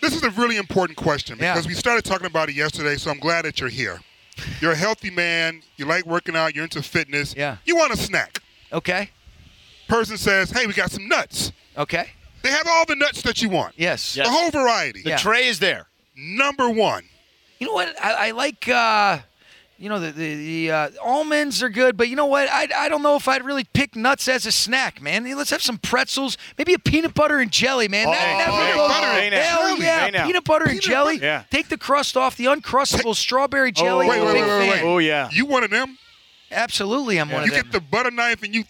[0.00, 1.52] This is a really important question Yeah.
[1.54, 4.00] because we started talking about it yesterday, so I'm glad that you're here.
[4.60, 5.62] You're a healthy man.
[5.76, 6.54] You like working out.
[6.54, 7.34] You're into fitness.
[7.36, 7.56] Yeah.
[7.64, 8.38] You want a snack.
[8.72, 9.10] Okay.
[9.88, 12.10] Person says, "Hey, we got some nuts." Okay.
[12.42, 13.74] They have all the nuts that you want.
[13.76, 14.14] Yes.
[14.14, 15.02] The whole variety.
[15.02, 15.16] The Yeah.
[15.18, 15.88] tray is there.
[16.16, 17.04] Number one.
[17.58, 17.94] You know what?
[18.02, 18.66] I, I like.
[18.68, 19.18] Uh,
[19.80, 20.34] you know the the,
[20.66, 22.48] the uh, almonds are good, but you know what?
[22.50, 25.24] I, I don't know if I'd really pick nuts as a snack, man.
[25.36, 28.06] Let's have some pretzels, maybe a peanut butter and jelly, man.
[28.06, 29.82] that, that Oh, really peanut butter and Hell jelly.
[29.84, 30.26] yeah, Hey, now.
[30.26, 31.14] peanut butter and Peanut jelly.
[31.16, 31.26] butter?
[31.26, 31.42] Yeah.
[31.50, 34.06] Take the crust off the uncrustable strawberry jelly.
[34.06, 34.82] Wait, wait, wait, wait, wait.
[34.84, 35.28] Oh, yeah.
[35.32, 35.96] You one of them?
[36.52, 37.56] Absolutely, I'm one You of them.
[37.58, 38.64] You get the butter knife and you.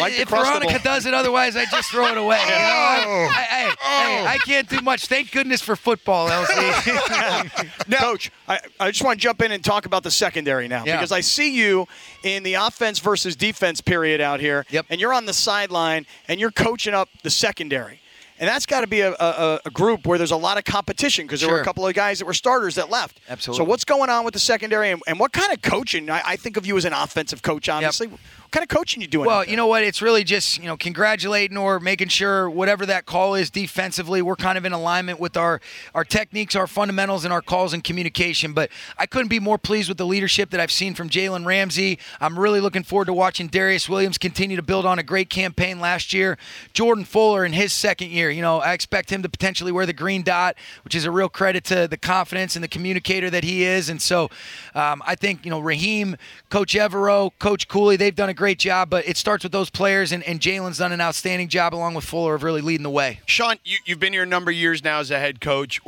[0.00, 2.40] Like if Veronica does it, otherwise I just throw it away.
[2.40, 3.28] You know, I, Oh.
[3.30, 4.02] I, I, Oh.
[4.08, 5.06] hey, I can't do much.
[5.06, 7.90] Thank goodness for football, LC.
[7.98, 10.96] Coach, I, I just want to jump in and talk about the secondary now Yeah.
[10.96, 11.86] because I see you
[12.22, 14.86] in the offense versus defense period out here, Yep.
[14.90, 18.00] and you're on the sideline and you're coaching up the secondary.
[18.40, 21.26] And that's got to be a, a, a group where there's a lot of competition
[21.26, 23.18] because there were a couple of guys that were starters that left.
[23.28, 23.64] Absolutely.
[23.64, 26.08] So what's going on with the secondary, and, and what kind of coaching?
[26.08, 28.10] I, I think of you as an offensive coach, obviously.
[28.48, 29.26] What kind of coaching you doing?
[29.26, 29.82] Well, you know what?
[29.82, 34.36] It's really just you know congratulating or making sure whatever that call is defensively, we're
[34.36, 35.60] kind of in alignment with our
[35.94, 38.54] our techniques, our fundamentals, and our calls and communication.
[38.54, 41.98] But I couldn't be more pleased with the leadership that I've seen from Jalen Ramsey.
[42.22, 45.78] I'm really looking forward to watching Darious Williams continue to build on a great campaign
[45.78, 46.38] last year.
[46.72, 49.92] Jordan Fuller in his second year, you know, I expect him to potentially wear the
[49.92, 53.64] green dot, which is a real credit to the confidence and the communicator that he
[53.64, 53.90] is.
[53.90, 54.30] And so,
[54.74, 56.16] um, I think you know Raheem,
[56.48, 58.88] Coach Evero, Coach Cooley, they've done a great job.
[58.88, 62.04] But it starts with those players, and, and Jalen's done an outstanding job along with
[62.04, 63.20] Fuller of really leading the way.
[63.26, 65.80] Sean, you, you've been here a number of years now as a head coach.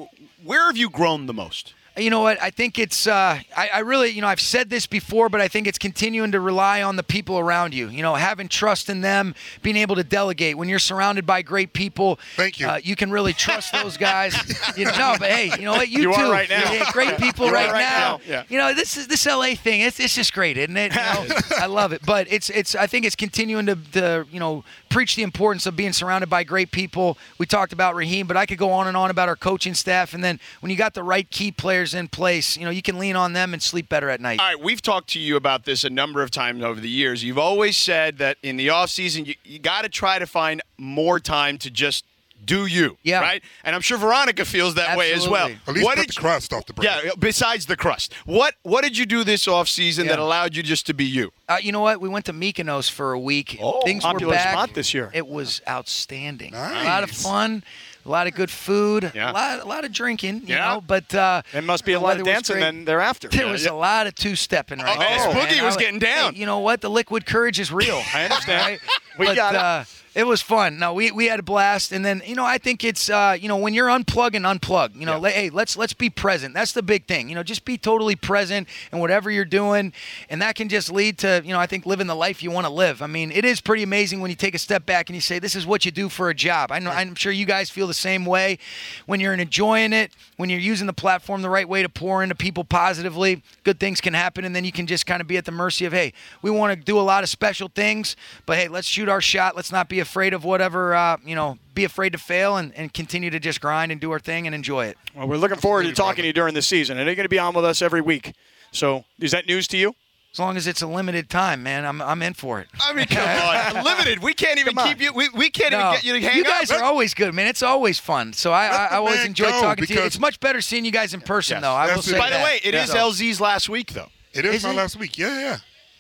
[0.45, 1.75] Where have you grown the most?
[1.97, 2.41] You know what?
[2.41, 3.07] I think it's.
[3.07, 6.33] Uh, I, I really, you know, I've said this before, but I think it's continuing
[6.33, 7.89] to rely on the people around you.
[7.89, 10.57] You know, having trust in them, being able to delegate.
[10.57, 12.69] When you're surrounded by great people, Thank you.
[12.69, 14.35] Uh, you can really trust those guys.
[14.77, 15.89] you know, no, but hey, you know what?
[15.89, 16.21] You, You too.
[16.21, 16.73] are right now.
[16.73, 18.17] Yeah, great people You right, right now.
[18.17, 18.21] now.
[18.27, 18.45] Yeah.
[18.49, 19.81] You know, this is this LA thing.
[19.81, 20.95] It's it's just great, isn't it?
[20.95, 21.27] You know,
[21.59, 22.03] I love it.
[22.07, 22.75] But it's it's.
[22.77, 26.45] I think it's continuing to, to you know preach the importance of being surrounded by
[26.45, 27.17] great people.
[27.39, 30.13] We talked about Raheem, but I could go on and on about our coaching staff.
[30.13, 32.99] And then when you got the right key players in place, you know, you can
[32.99, 34.41] lean on them and sleep better at night.
[34.41, 37.25] All right, we've talked to you about this a number of times over the years.
[37.25, 41.21] You've always said that in the offseason, you, you got to try to find more
[41.21, 42.05] time to just
[42.45, 42.97] do you.
[43.03, 43.21] Yeah.
[43.21, 43.43] Right?
[43.65, 45.51] And I'm sure Veronica feels that way as well.
[45.67, 47.03] At least what did the you- crust off the bread.
[47.05, 48.13] Yeah, besides the crust.
[48.25, 51.33] What what did you do this offseason that allowed you just to be you?
[51.49, 52.01] Uh, you know what?
[52.01, 53.59] We went to Mykonos for a week.
[53.61, 54.53] Oh, Things were popular back.
[54.53, 55.11] spot this year.
[55.13, 56.53] It was outstanding.
[56.53, 56.85] Nice.
[56.85, 57.65] A lot of fun,
[58.07, 59.31] a lot of good food, Yeah.
[59.31, 60.43] a lot, a lot of drinking.
[60.47, 60.75] You Yeah.
[60.75, 63.29] know, but uh, There must be a lot of was dancing then thereafter.
[63.29, 65.19] There was a lot of two stepping right Oh, there.
[65.19, 65.65] Spooky man.
[65.65, 66.35] was getting down.
[66.35, 66.81] Hey, you know what?
[66.81, 68.01] The liquid courage is real.
[68.15, 68.63] I understand.
[68.63, 68.81] Right?
[69.19, 69.61] We but, got it.
[69.61, 70.79] Uh, it was fun.
[70.79, 73.47] No, we, we had a blast, and then you know I think it's uh, you
[73.47, 74.97] know when you're unplugging, unplug.
[74.97, 76.53] You know, le- hey, let's let's be present.
[76.53, 77.29] That's the big thing.
[77.29, 79.93] You know, just be totally present in whatever you're doing,
[80.29, 82.67] and that can just lead to you know I think living the life you want
[82.67, 83.03] to live.
[83.03, 85.39] I mean, it is pretty amazing when you take a step back and you say
[85.39, 86.73] this is what you do for a job.
[86.73, 88.59] I know I'm sure you guys feel the same way.
[89.07, 92.35] When you're enjoying it, when you're using the platform the right way to pour into
[92.35, 95.45] people positively, good things can happen, and then you can just kind of be at
[95.45, 98.67] the mercy of hey, we want to do a lot of special things, but hey,
[98.67, 99.55] let's shoot our shot.
[99.55, 101.59] Let's not be afraid of whatever uh, you know.
[101.75, 104.55] Be afraid to fail and, and continue to just grind and do our thing and
[104.55, 104.99] enjoy it.
[105.15, 107.29] Well, we're looking forward to talking to you during the season, and you're going to
[107.31, 108.35] be on with us every week.
[108.73, 109.95] So, is that news to you?
[110.33, 112.69] As long as it's a limited time, man, I'm I'm in for it.
[112.81, 113.27] I mean, come
[113.77, 113.83] on.
[113.85, 114.23] Limited.
[114.23, 115.13] We can't even keep you.
[115.13, 116.81] We, we can't No, even get you to hang you guys out.
[116.81, 117.47] are always good, man.
[117.49, 118.33] It's always fun.
[118.33, 120.01] So I, I, I always enjoy talking to you.
[120.03, 121.63] It's much better seeing you guys in person, Yes.
[121.63, 121.73] though.
[121.73, 122.19] I will say it.
[122.21, 122.45] By the that.
[122.45, 124.09] way, it is So- LZ's last week, though.
[124.33, 124.77] It is, Is my it?
[124.77, 125.19] last week.
[125.19, 125.57] Yeah, yeah.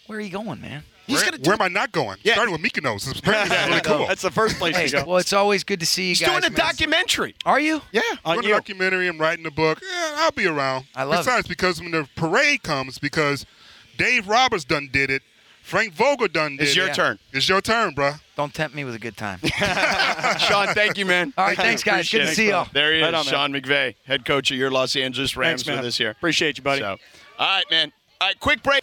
[0.06, 0.84] Where are you going, man?
[1.14, 2.18] Where, gonna where am I not going?
[2.22, 2.34] Yeah.
[2.34, 3.08] Starting with Mykonos.
[3.10, 4.06] It's apparently really cool.
[4.06, 5.04] That's the first place Hey, you go.
[5.06, 6.28] well, it's always good to see you He's guys.
[6.30, 6.58] doing a man.
[6.66, 7.34] documentary.
[7.44, 7.82] Are you?
[7.92, 8.02] Yeah.
[8.24, 8.54] On doing you.
[8.54, 9.06] a documentary.
[9.08, 9.80] I'm writing a book.
[9.82, 10.86] Yeah, I'll be around.
[10.94, 13.46] I love Besides, because when the parade comes, because
[13.96, 15.22] Dave Roberts done did it,
[15.62, 16.94] Frank Vogel done did It's your it.
[16.94, 17.18] turn.
[17.32, 18.18] It's your turn, bruh.
[18.34, 19.38] Don't tempt me with a good time.
[20.38, 21.32] Sean, thank you, man.
[21.36, 22.10] All right, thanks, guys.
[22.10, 22.66] Good to see y'all.
[22.72, 23.24] There he is, Right on.
[23.24, 25.76] Sean McVay, head coach of your Los Angeles Rams Thanks, man.
[25.78, 26.10] with us here.
[26.10, 26.80] Appreciate you, buddy.
[26.80, 26.96] So,
[27.38, 27.92] all right, man.
[28.20, 28.82] All right, quick break.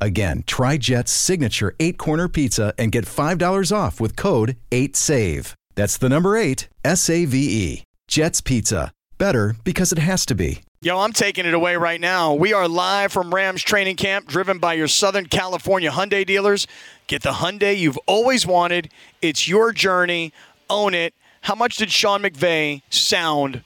[0.00, 5.54] Again, try Jet's signature eight corner pizza and get $5 off with code 8SAVE.
[5.74, 7.84] That's the number eight, S A V E.
[8.08, 8.90] Jet's Pizza.
[9.16, 10.62] Better because it has to be.
[10.80, 12.34] Yo, I'm taking it away right now.
[12.34, 16.68] We are live from Rams training camp, driven by your Southern California Hyundai dealers.
[17.08, 18.90] Get the Hyundai you've always wanted.
[19.20, 20.32] It's your journey.
[20.70, 21.14] Own it.
[21.42, 23.62] How much did Sean McVay sound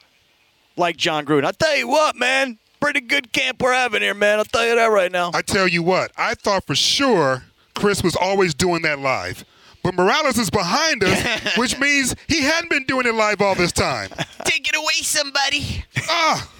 [0.76, 1.44] like Jon Gruden?
[1.44, 2.58] I'll tell you what, man.
[2.82, 4.40] Pretty good camp we're having here, man.
[4.40, 5.30] I'll tell you that right now.
[5.32, 7.44] I tell you what, I thought for sure
[7.76, 9.44] Chris was always doing that live.
[9.82, 13.72] But Morales is behind us, which means he hadn't been doing it live all this
[13.72, 14.10] time.
[14.44, 15.84] Take it away, somebody.
[16.08, 16.48] Ah,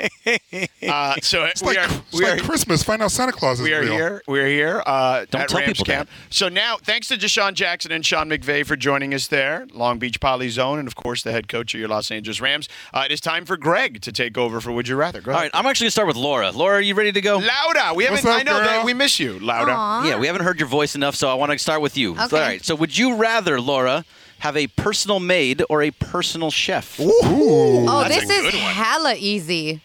[0.82, 2.82] Uh, so it's we like, are it's we like are Christmas.
[2.82, 3.92] Find out Santa Claus is we are real.
[3.92, 4.22] here.
[4.26, 6.08] We're here uh, Don't at tell Rams people camp.
[6.28, 10.20] So now, thanks to DeSean Jackson and Sean McVay for joining us there, Long Beach
[10.20, 12.68] Poly's own, and of course the head coach of your Los Angeles Rams.
[12.92, 15.20] Uh, it is time for Greg to take over for Would You Rather.
[15.20, 15.44] Go All ahead.
[15.54, 16.50] right, I'm actually gonna start with Laura.
[16.50, 17.36] Laura, are you ready to go?
[17.38, 18.24] Lauda, we haven't.
[18.24, 19.72] What's up, I know that we miss you, Lauda.
[19.72, 20.04] Aw.
[20.08, 22.12] Yeah, we haven't heard your voice enough, so I want to start with you.
[22.12, 22.22] Okay.
[22.22, 22.64] All right.
[22.64, 24.04] So, would you rather, Laura,
[24.40, 26.96] have a personal maid or a personal chef?
[27.00, 28.52] Oh, this is one.
[28.62, 29.80] hella easy.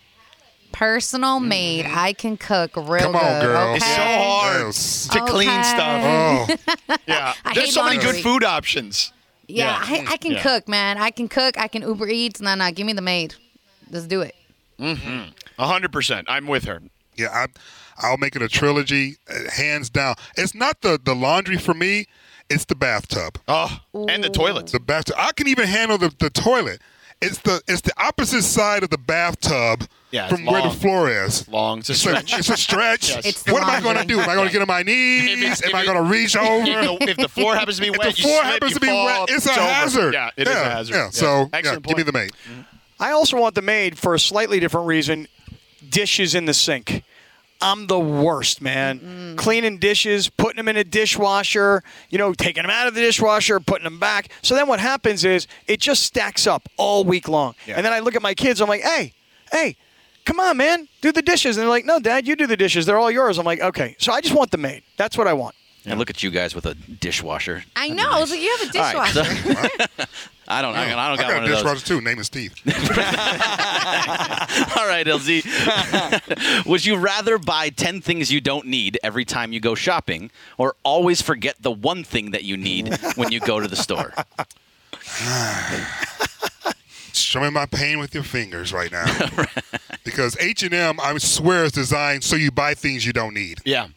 [0.71, 1.85] Personal maid.
[1.85, 3.01] I can cook real Mm-hmm.
[3.03, 3.47] Come on, good.
[3.47, 3.67] girl.
[3.69, 3.75] Okay?
[3.77, 5.07] It's so hard Yes.
[5.07, 6.01] to clean stuff.
[6.03, 8.21] Oh, Yeah, I there's hate so many good laundry.
[8.21, 9.11] food options.
[9.47, 10.01] Yeah, Yeah.
[10.09, 10.41] I, I can Yeah.
[10.43, 10.97] cook, man.
[10.97, 11.57] I can cook.
[11.57, 12.41] I can Uber Eats.
[12.41, 12.69] Nah, nah.
[12.71, 13.35] Give me the maid.
[13.89, 14.35] Let's do it.
[14.79, 16.27] A hundred percent.
[16.29, 16.81] I'm with her.
[17.15, 17.29] yeah.
[17.31, 17.47] I,
[17.99, 20.13] I'll make it a trilogy, uh, hands down.
[20.35, 22.05] It's not the, the laundry for me.
[22.49, 23.37] It's the bathtub.
[23.47, 24.67] Oh, and the toilet.
[24.67, 25.15] The bathtub.
[25.19, 26.81] I can even handle the, the toilet.
[27.19, 31.09] It's the it's the opposite side of the bathtub Yeah, it's from where the floor
[31.09, 31.47] is.
[31.49, 31.79] Long.
[31.79, 32.39] It's a It's a, stretch.
[32.39, 33.09] it's a stretch.
[33.09, 33.25] Yes.
[33.25, 34.19] It's what am I going to do?
[34.19, 35.63] Am I going to get on my If knees?
[35.63, 36.63] Am if I going to reach over?
[36.67, 38.71] If the, if the floor happens to be If wet, the you floor slip, happens
[38.71, 39.59] you to be fall, wet, it's a over.
[39.61, 40.13] hazard.
[40.13, 40.93] Yeah, it is yeah, a hazard.
[40.95, 41.09] Yeah.
[41.09, 42.05] So yeah, give me point.
[42.05, 42.31] the mate.
[42.99, 45.27] I also want the maid for a slightly different reason.
[45.89, 47.03] Dishes in the sink.
[47.61, 49.35] I'm the worst, man.
[49.37, 53.59] Cleaning dishes, putting them in a dishwasher, you know, taking them out of the dishwasher,
[53.59, 54.29] putting them back.
[54.43, 57.55] So then what happens is it just stacks up all week long.
[57.67, 59.13] And then I look at my kids, I'm like, hey,
[59.51, 59.75] hey,
[60.25, 61.57] come on, man, do the dishes.
[61.57, 62.85] And they're like, no, Dad, you do the dishes.
[62.85, 63.37] They're all yours.
[63.39, 63.95] I'm like, okay.
[63.99, 64.83] So I just want the maid.
[64.97, 65.55] That's what I want.
[65.85, 67.63] And look at you guys with a dishwasher.
[67.75, 68.09] I That'd know.
[68.09, 68.37] be I was nice.
[68.39, 69.87] like, you have a All right, so- dishwasher.
[70.49, 70.75] I don't.
[70.75, 71.57] I, don't- I don't I got, got one a of those.
[71.63, 72.01] dishwasher too.
[72.01, 72.53] Name is Steve.
[72.67, 72.73] All
[74.87, 76.65] right, LZ.
[76.65, 80.75] Would you rather buy 10 things you don't need every time you go shopping or
[80.83, 84.13] always forget the one thing that you need when you go to the store?
[87.13, 89.05] Show me my pain with your fingers right now.
[90.05, 93.59] because H and M, I swear, is designed so you buy things you don't need.
[93.65, 93.87] Yeah.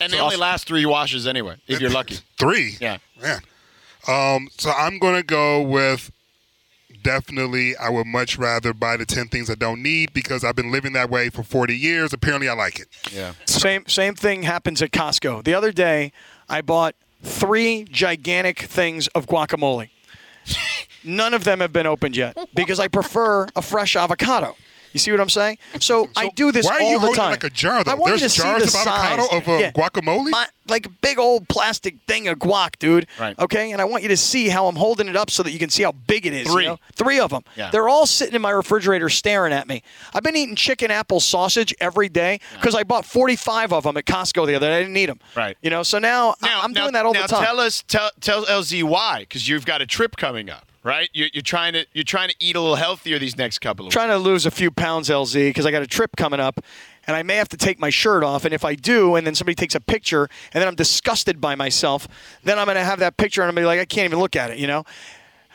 [0.00, 2.18] And they only last three washes anyway, if you're lucky.
[2.38, 2.76] Three.
[2.80, 2.98] Yeah.
[3.20, 3.40] Man.
[4.08, 6.10] Um, so I'm gonna go with
[7.02, 10.70] definitely I would much rather buy the ten things I don't need because I've been
[10.70, 12.12] living that way for 40 years.
[12.12, 12.88] Apparently, I like it.
[13.12, 13.32] Yeah.
[13.46, 15.44] Same same thing happens at Costco.
[15.44, 16.12] The other day,
[16.48, 19.90] I bought three gigantic things of guacamole.
[21.04, 24.56] None of them have been opened yet because I prefer a fresh avocado.
[24.92, 25.58] You see what I'm saying?
[25.80, 27.30] So, I do this why are all you the holding time.
[27.30, 27.92] like a jar, though?
[27.92, 29.32] I want you There's to see the of avocado size.
[29.42, 30.30] of, uh, guacamole?
[30.30, 33.08] My- like a big old plastic thing of guac, dude.
[33.18, 33.36] Right.
[33.40, 35.58] Okay, and I want you to see how I'm holding it up so that you
[35.58, 36.46] can see how big it is.
[36.46, 36.64] you Three.
[36.66, 36.78] know?
[36.94, 37.42] Three of them.
[37.56, 37.70] Yeah.
[37.72, 39.82] They're all sitting in my refrigerator staring at me.
[40.14, 44.04] I've been eating chicken apple sausage every day because I bought 45 of them at
[44.04, 44.76] Costco the other day.
[44.76, 45.18] I didn't need them.
[45.34, 45.56] Right.
[45.60, 47.44] You know, so now, I- Now, I'm now- doing that all now the time.
[47.44, 51.08] Tell us, tell, tell LZ why, because you've got a trip coming up, right?
[51.12, 53.92] You're, you're trying to you're trying to eat a little healthier these next couple of.
[53.92, 56.60] trying to lose a few pounds, LZ, because I got a trip coming up,
[57.06, 58.44] and I may have to take my shirt off.
[58.44, 61.54] And if I do, and then somebody takes a picture, and then I'm disgusted by
[61.54, 62.06] myself,
[62.44, 64.04] then I'm going to have that picture, and I'm going to be like, I can't
[64.06, 64.84] even look at it, you know.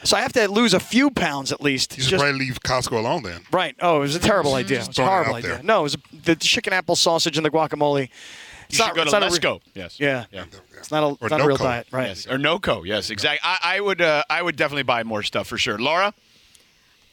[0.04, 1.98] So I have to lose a few pounds at least.
[1.98, 3.42] You should just- probably leave Costco alone then.
[3.52, 3.76] right.
[3.82, 4.78] Oh, it was a terrible idea.
[4.78, 5.50] It was a throwing it horrible out idea.
[5.56, 5.64] there.
[5.64, 8.10] No, it was a, the chicken apple sausage and the guacamole.
[8.68, 10.00] It's You not, should go it's to not a Let's re- Yes.
[10.00, 10.26] Yeah.
[10.32, 10.46] Yeah.
[10.86, 12.10] It's not a, it's not a real diet, right?
[12.10, 12.28] Yes.
[12.28, 12.86] Or NoCo.
[12.86, 13.10] Yes.
[13.10, 13.40] Exactly.
[13.44, 15.80] I, I would uh, I would definitely buy more stuff for sure.
[15.80, 16.14] Laura.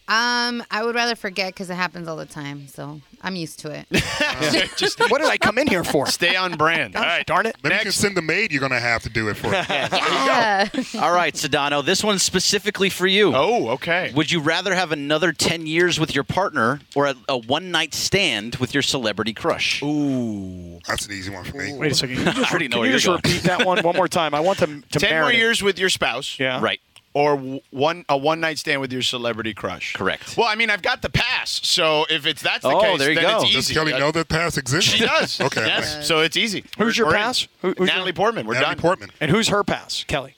[0.08, 3.70] Um, I would rather forget because it happens all the time, so I'm used to
[3.70, 3.86] it.
[4.76, 6.06] Just What did I come in here for?
[6.06, 6.96] stay on brand.
[6.96, 7.24] All right.
[7.24, 7.56] Darn it.
[7.62, 8.50] Maybe you can send the maid.
[8.52, 9.52] You're going to have to do it for you.
[9.70, 10.68] yeah.
[11.00, 13.32] All right, Sedano, this one's specifically for you.
[13.34, 14.12] Oh, okay.
[14.14, 17.94] Would you rather have another 10 years with your partner or a, a one night
[17.94, 19.82] stand with your celebrity crush?
[19.82, 20.80] Ooh.
[20.86, 21.74] That's an easy one for me.
[21.74, 22.16] Wait a second.
[22.16, 23.20] Can you just, already know can where you you're just going.
[23.24, 24.34] repeat that one one more time?
[24.34, 25.36] I want to, to Ten more marinate.
[25.36, 26.38] years with your spouse.
[26.40, 26.60] Yeah.
[26.60, 26.80] Right.
[27.14, 27.36] Or
[27.70, 29.92] one a one night stand with your celebrity crush.
[29.92, 30.34] Correct.
[30.38, 33.10] Well, I mean, I've got the pass, so if it's that's the Oh, case, there
[33.10, 33.42] you then go.
[33.42, 33.74] it's Does easy.
[33.74, 34.90] Kelly Uh, know that pass exists?
[34.90, 35.38] She does.
[35.42, 35.66] Okay.
[35.66, 36.06] Yes.
[36.06, 36.64] So it's easy.
[36.78, 37.46] Who's your We're pass?
[37.60, 38.46] Who- who's Natalie your- Portman.
[38.46, 38.80] We're Natalie done.
[38.80, 39.10] Portman.
[39.20, 40.04] And who's her pass?
[40.04, 40.34] Kelly.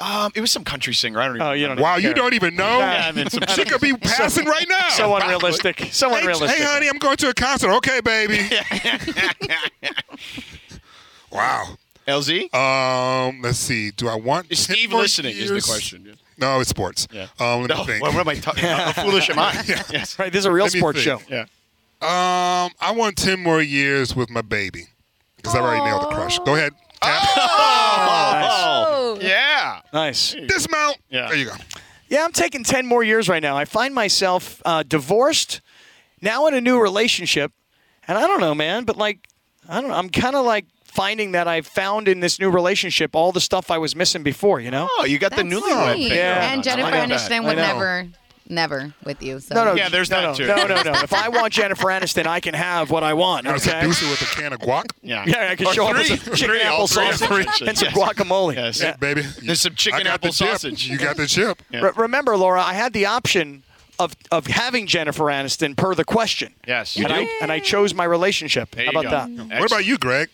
[0.00, 1.20] Um, it was some country singer.
[1.20, 1.46] I don't even.
[1.46, 1.82] Oh, you don't know.
[1.82, 2.22] Wow, even you care.
[2.22, 2.78] don't even know?
[2.78, 4.88] Yeah, I mean, some- she could be passing right now.
[4.90, 5.88] So unrealistic.
[5.92, 6.56] So Hey, unrealistic.
[6.58, 7.70] hey, honey, I'm going to a concert.
[7.76, 8.48] Okay, baby.
[11.32, 11.76] wow.
[12.08, 12.52] LZ.
[12.54, 13.90] Um, let's see.
[13.92, 15.36] Do I want Is 10 Steve more listening?
[15.36, 16.16] Is the question.
[16.38, 17.06] No, it's sports.
[17.12, 17.26] Yeah.
[17.38, 18.02] Um, let me No, think.
[18.02, 18.64] what, what am I talking?
[18.64, 18.94] About?
[18.94, 19.52] How foolish am I?
[19.92, 20.18] Yes.
[20.18, 21.20] Right, this is a real Let sports show.
[21.28, 21.42] Yeah.
[22.00, 24.84] Um, I want ten more years with my baby
[25.36, 26.38] because I already nailed the crush.
[26.40, 26.72] Go ahead.
[27.02, 27.22] Tap.
[28.40, 29.18] Oh.
[29.20, 29.80] Yeah.
[29.92, 30.34] Nice.
[30.34, 30.98] Dismount.
[31.10, 31.28] Yeah.
[31.28, 31.52] There you go.
[32.08, 33.56] Yeah, I'm taking 10 more years right now.
[33.56, 35.60] I find myself uh, divorced,
[36.22, 37.52] now in a new relationship.
[38.06, 39.28] And I don't know, man, but like,
[39.68, 39.96] I don't know.
[39.96, 43.70] I'm kind of like finding that I found in this new relationship all the stuff
[43.70, 44.88] I was missing before, you know?
[44.98, 46.02] Oh, you got the That's newlywed thing.
[46.12, 46.52] Yeah.
[46.52, 47.08] And Jennifer like.
[47.08, 48.08] Aniston would never,
[48.48, 49.38] never with you.
[49.40, 49.54] So.
[49.54, 49.74] No, no.
[49.74, 50.46] Yeah, there's no, that no, too.
[50.46, 51.00] No, no, no.
[51.02, 53.80] If I want Jennifer Aniston, I can have what I want, I was okay?
[53.80, 54.90] seduce her with a can of guac.
[55.02, 55.24] Yeah.
[55.26, 56.00] Yeah, I can Or show three.
[56.04, 57.68] up with some chicken Three, all apple sausage them.
[57.68, 58.54] and some guacamole.
[58.56, 58.80] Yes.
[58.82, 58.96] Yeah.
[58.96, 60.48] Baby, There's some chicken I got apple the chip.
[60.48, 60.88] sausage.
[60.88, 61.62] You got the chip.
[61.70, 61.80] Yeah.
[61.80, 63.62] Re- remember, Laura, I had the option
[63.98, 66.54] of, of having Jennifer Aniston per the question.
[66.66, 66.96] Yes.
[66.96, 68.70] and, I, and I chose my relationship.
[68.72, 69.10] There How about go.
[69.44, 69.60] that?
[69.60, 70.28] What about you, Greg?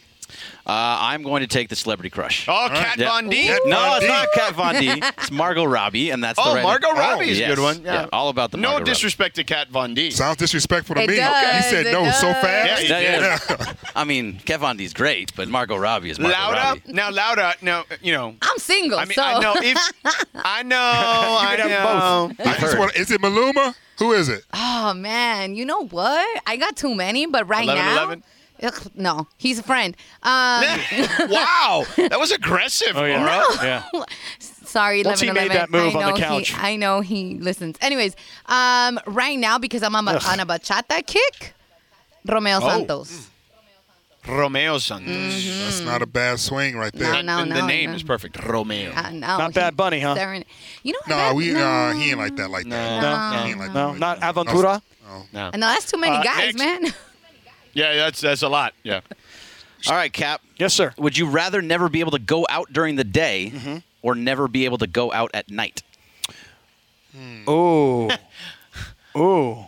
[0.66, 2.46] Uh, I'm going to take the celebrity crush.
[2.48, 3.08] Oh, Kat Yeah.
[3.10, 3.46] Von D.
[3.46, 4.88] Kat no, Von it's not Kat Von D.
[5.18, 7.54] It's Margot Robbie, and that's the Oh, right Margot Robbie is a yes.
[7.54, 7.82] good one.
[7.84, 8.06] Yeah.
[8.12, 8.90] all about the No Margot Robbie.
[8.90, 10.10] disrespect to Kat Von D.
[10.10, 11.16] Sounds disrespectful to It me.
[11.16, 12.88] does, you said it no so fast.
[12.88, 13.72] Yeah, Yeah, yeah.
[13.94, 16.60] I mean, Kat Von D's great, but Margot Robbie is Margot Lauda.
[16.60, 16.80] Robbie.
[16.92, 17.54] Now, Lauda.
[17.62, 18.34] No, you know.
[18.42, 19.22] I'm single, I mean, so.
[19.22, 19.54] I know.
[19.58, 19.78] If
[20.34, 22.30] I know, I can have know.
[22.44, 22.96] I just want.
[22.96, 23.74] Is it Maluma?
[23.98, 24.44] Who is it?
[24.52, 26.42] Oh man, you know what?
[26.46, 28.22] I got too many, but right 11, now, 11?
[28.64, 29.96] Ugh, no, he's a friend.
[30.22, 30.30] Um,
[31.30, 33.24] wow, that was aggressive, Oh, yeah.
[33.24, 33.64] Laura.
[33.64, 34.04] Yeah.
[34.38, 36.48] sorry, Once he 11 made that move I on the couch.
[36.50, 37.76] He, I know he listens.
[37.80, 41.54] Anyways, um, right now because I'm on a, on a bachata kick,
[42.26, 42.68] Romeo Oh.
[42.68, 43.28] Santos.
[44.26, 45.44] Romeo Santos.
[45.64, 47.12] That's not a bad swing right there.
[47.12, 47.56] No, no, and no.
[47.60, 47.96] the name no.
[47.96, 48.42] is perfect.
[48.42, 48.90] Romeo.
[48.92, 50.14] Uh, no, Not Bad Bunny, huh?
[50.16, 50.44] Seren-
[50.82, 51.60] You know No, that, we no.
[51.62, 53.02] uh, he ain't like that like that.
[53.02, 53.42] No.
[53.44, 53.98] He ain't like No, that.
[53.98, 54.80] not Aventura.
[55.32, 55.50] No.
[55.50, 56.58] No, that's too many Uh, guys, next.
[56.58, 56.94] man.
[57.74, 58.72] Yeah, that's that's a lot.
[58.82, 59.00] Yeah.
[59.88, 60.40] All right, Cap.
[60.58, 60.94] Yes, sir.
[60.96, 63.76] Would you rather never be able to go out during the day Mm-hmm.
[64.02, 65.82] or never be able to go out at night?
[67.48, 68.08] Ooh.
[69.16, 69.66] Ooh.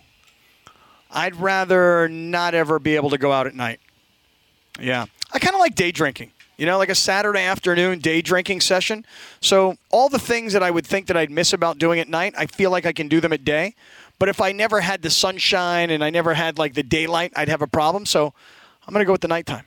[1.11, 3.81] I'd rather not ever be able to go out at night.
[4.81, 5.07] Yeah.
[5.33, 6.33] I kind of like day drinking.
[6.57, 9.05] You know, like a Saturday afternoon day drinking session.
[9.41, 12.35] So all the things that I would think that I'd miss about doing at night,
[12.39, 13.75] I feel like I can do them at day.
[14.19, 17.49] But if I never had the sunshine and I never had like the daylight, I'd
[17.51, 18.07] have a problem.
[18.07, 18.33] So
[18.87, 19.65] I'm going to go with the nighttime.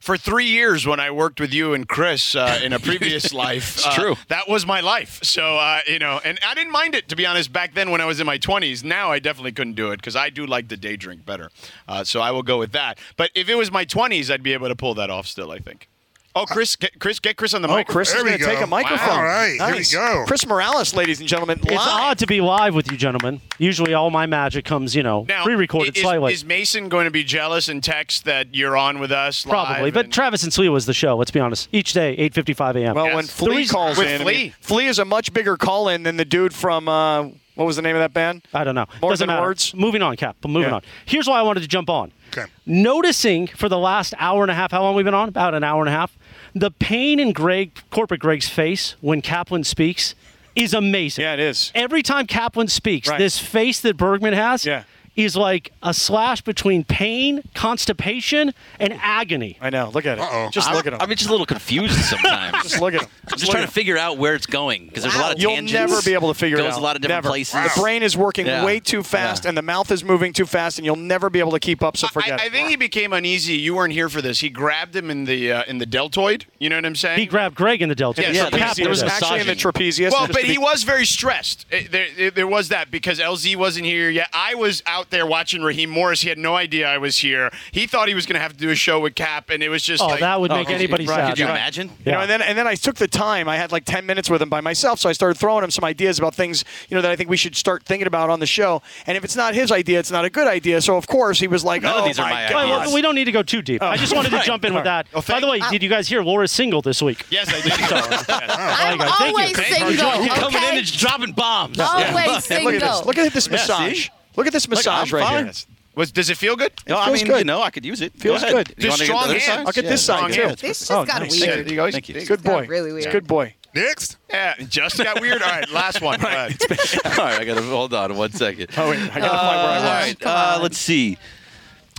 [0.00, 3.76] For three years, when I worked with you and Chris uh, in a previous life,
[3.76, 4.16] it's true.
[4.28, 5.20] That was my life.
[5.22, 8.00] So uh, you know, and I didn't mind it to be honest back then when
[8.00, 8.82] I was in my twenties.
[8.82, 11.50] Now I definitely couldn't do it because I do like the day drink better.
[11.86, 12.98] Uh, so I will go with that.
[13.18, 15.50] But if it was my twenties, I'd be able to pull that off still.
[15.50, 15.89] I think.
[16.36, 17.88] Oh, Chris, get, Chris, get Chris on the Oh, mic.
[17.88, 19.08] Chris There is going to take a microphone.
[19.16, 20.24] All right, here we go.
[20.28, 21.58] Chris Morales, ladies and gentlemen.
[21.64, 23.40] It's odd to be live with you, gentlemen.
[23.58, 26.32] Usually, all my magic comes, you know, Now, pre-recorded is, slightly.
[26.32, 29.44] Is Mason going to be jealous and text that you're on with us?
[29.44, 31.16] Probably, but Travis and Slee was the show.
[31.16, 31.68] Let's be honest.
[31.72, 32.94] Each day, 8:55 a.m.
[32.94, 33.14] Well, Yes.
[33.16, 34.34] when The Flea reason- calls with in, I Flea.
[34.44, 37.22] mean, Flea is a much bigger call in than the dude from uh,
[37.56, 38.42] what was the name of that band?
[38.54, 38.86] I don't know.
[39.02, 39.46] More Doesn't than matter.
[39.48, 39.74] words?
[39.74, 40.36] Moving on, Cap.
[40.40, 40.76] But moving Yeah.
[40.76, 40.82] on.
[41.06, 42.12] Here's why I wanted to jump on.
[42.32, 42.46] Okay.
[42.64, 45.28] Noticing for the last hour and a half, how long we've been on?
[45.28, 46.16] About an hour and a half.
[46.54, 50.14] The pain in Greg, corporate Greg's face when Kaplan speaks
[50.56, 51.22] is amazing.
[51.22, 51.70] Yeah, it is.
[51.74, 53.18] Every time Kaplan speaks, Right.
[53.18, 54.82] this face that Bergman has Yeah.
[55.16, 59.58] Is like a slash between pain, constipation, and agony.
[59.60, 59.90] I know.
[59.92, 60.22] Look at it.
[60.22, 60.48] Uh-oh.
[60.50, 60.98] Just look at him.
[61.00, 62.62] I'm just a little confused sometimes.
[62.62, 63.08] just look at him.
[63.30, 65.50] I'm just trying to figure out where it's going because there's a lot of You'll
[65.52, 65.72] tangents.
[65.72, 67.28] never be able to figure it goes a lot of different Never.
[67.30, 67.52] places.
[67.74, 68.64] The brain is working Yeah.
[68.64, 69.50] way too fast, Yeah.
[69.50, 71.96] and the mouth is moving too fast, and you'll never be able to keep up.
[71.96, 72.52] So forget I, I it.
[72.52, 73.54] think he became uneasy.
[73.54, 74.40] You weren't here for this.
[74.40, 76.46] He grabbed him in the uh, in the deltoid.
[76.58, 77.18] You know what I'm saying?
[77.18, 78.26] He grabbed Greg in the deltoid.
[78.26, 79.08] Yeah, Yeah, So there was- Kaplan there was did.
[79.08, 80.10] a actually in the trapezius.
[80.12, 81.66] Well, but to he was very stressed.
[81.70, 84.28] There, there- there was that because LZ wasn't here yet.
[84.32, 86.20] I was out out there watching Raheem Morris.
[86.20, 87.50] He had no idea I was here.
[87.72, 89.68] He thought he was going to have to do a show with Cap, and it
[89.70, 91.28] was just Oh, like that would Oh, make anybody right, sad.
[91.30, 91.52] Could you Right.
[91.52, 91.90] imagine?
[92.04, 93.48] You know, and then and then I took the time.
[93.48, 95.84] I had like ten minutes with him by myself, so I started throwing him some
[95.84, 98.46] ideas about things you know that I think we should start thinking about on the
[98.46, 98.82] show.
[99.06, 100.80] And if it's not his idea, it's not a good idea.
[100.82, 102.64] So of course he was like, None of "Oh these are my my God.
[102.64, 102.78] Ideas.
[102.86, 103.82] well, we don't need to go too deep.
[103.82, 103.86] Oh.
[103.86, 104.44] I just wanted to right.
[104.44, 105.06] jump in with that.
[105.14, 107.24] Oh, By the way, did you guys hear Laura's single this week?
[107.30, 107.72] Yes, I did.
[108.30, 109.96] I'm thank always Thank you.
[109.96, 110.24] single.
[110.24, 110.78] You're Coming in Okay?
[110.78, 111.78] and just dropping bombs.
[111.78, 112.72] Always Hey, look at single.
[112.72, 113.06] this.
[113.06, 114.08] Look at this Yeah, massage.
[114.32, 114.36] See?
[114.36, 115.44] Look at this massage I'm right fine.
[115.46, 115.52] here.
[115.96, 116.72] Was does it feel good?
[116.88, 117.38] No, I feels mean, good.
[117.38, 118.12] you know, I could use it.
[118.18, 118.54] Go Feels ahead.
[118.54, 118.68] good.
[118.78, 119.44] You Just wanna get strong the other hands.
[119.44, 119.66] side?
[119.66, 119.90] I'll get Yeah.
[119.90, 120.42] this side strong too.
[120.42, 120.60] hands.
[120.60, 121.30] This just Oh, got nice.
[121.40, 121.50] weird.
[121.66, 121.90] There you go.
[121.90, 122.14] Thank you.
[122.14, 122.66] This Good got boy.
[122.66, 123.10] Really weird.
[123.12, 123.54] Good boy.
[123.74, 124.16] Next.
[124.30, 125.42] Yeah, it just got weird.
[125.42, 126.20] All right, last one.
[126.20, 126.56] Go ahead.
[127.04, 128.68] All right, I got to hold on one second.
[128.76, 129.82] Oh wait, I gotta find where I All was.
[129.84, 131.18] right, Come uh, let's see.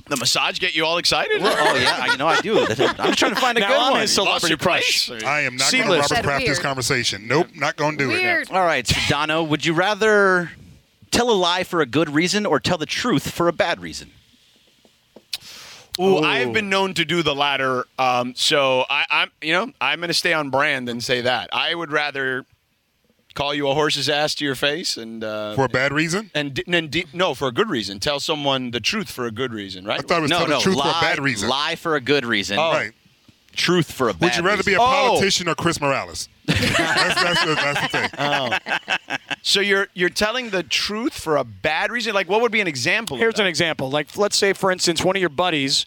[0.07, 1.41] The massage get you all excited?
[1.41, 2.59] Oh yeah, I- you know I do.
[2.67, 4.01] I'm just trying to find a Now good I'm one.
[4.01, 5.07] his Lost celebrity your crush.
[5.07, 5.23] place?
[5.23, 6.11] I am not See going to list.
[6.11, 6.61] Robert Said Kraft this weird.
[6.63, 7.27] conversation.
[7.27, 8.49] Nope, not going to do Weird.
[8.51, 10.51] All right, Dano, would you rather
[11.12, 14.12] tell a lie for a good reason or tell the truth for a bad reason?
[15.99, 17.86] Ooh, I've been known to do the latter.
[17.99, 21.49] Um, so I, I'm, you know, I'm going to stay on brand and say that.
[21.51, 22.45] I would rather
[23.36, 25.53] call you a horse's ass to your face and uh.
[25.55, 26.32] For a bad reason?
[26.34, 27.99] and, d- and d- no, for a good reason.
[27.99, 29.99] Tell someone the truth for a good reason, right?
[29.99, 31.49] I thought it was no, tell no, the truth lie, for a bad reason.
[31.49, 32.57] lie for a good reason.
[32.57, 32.93] Right.
[33.53, 34.81] Truth for a bad Would you rather be a reason.
[34.81, 35.07] Oh.
[35.09, 36.29] politician or Chris Morales?
[36.45, 38.09] that's, that's, the, that's the thing.
[38.17, 39.17] Oh.
[39.41, 42.13] so you're you're telling the truth for a bad reason.
[42.13, 43.15] Like, what would be an example?
[43.15, 43.43] of Here's that?
[43.43, 43.89] an example.
[43.89, 45.85] Like, let's say, for instance, one of your buddies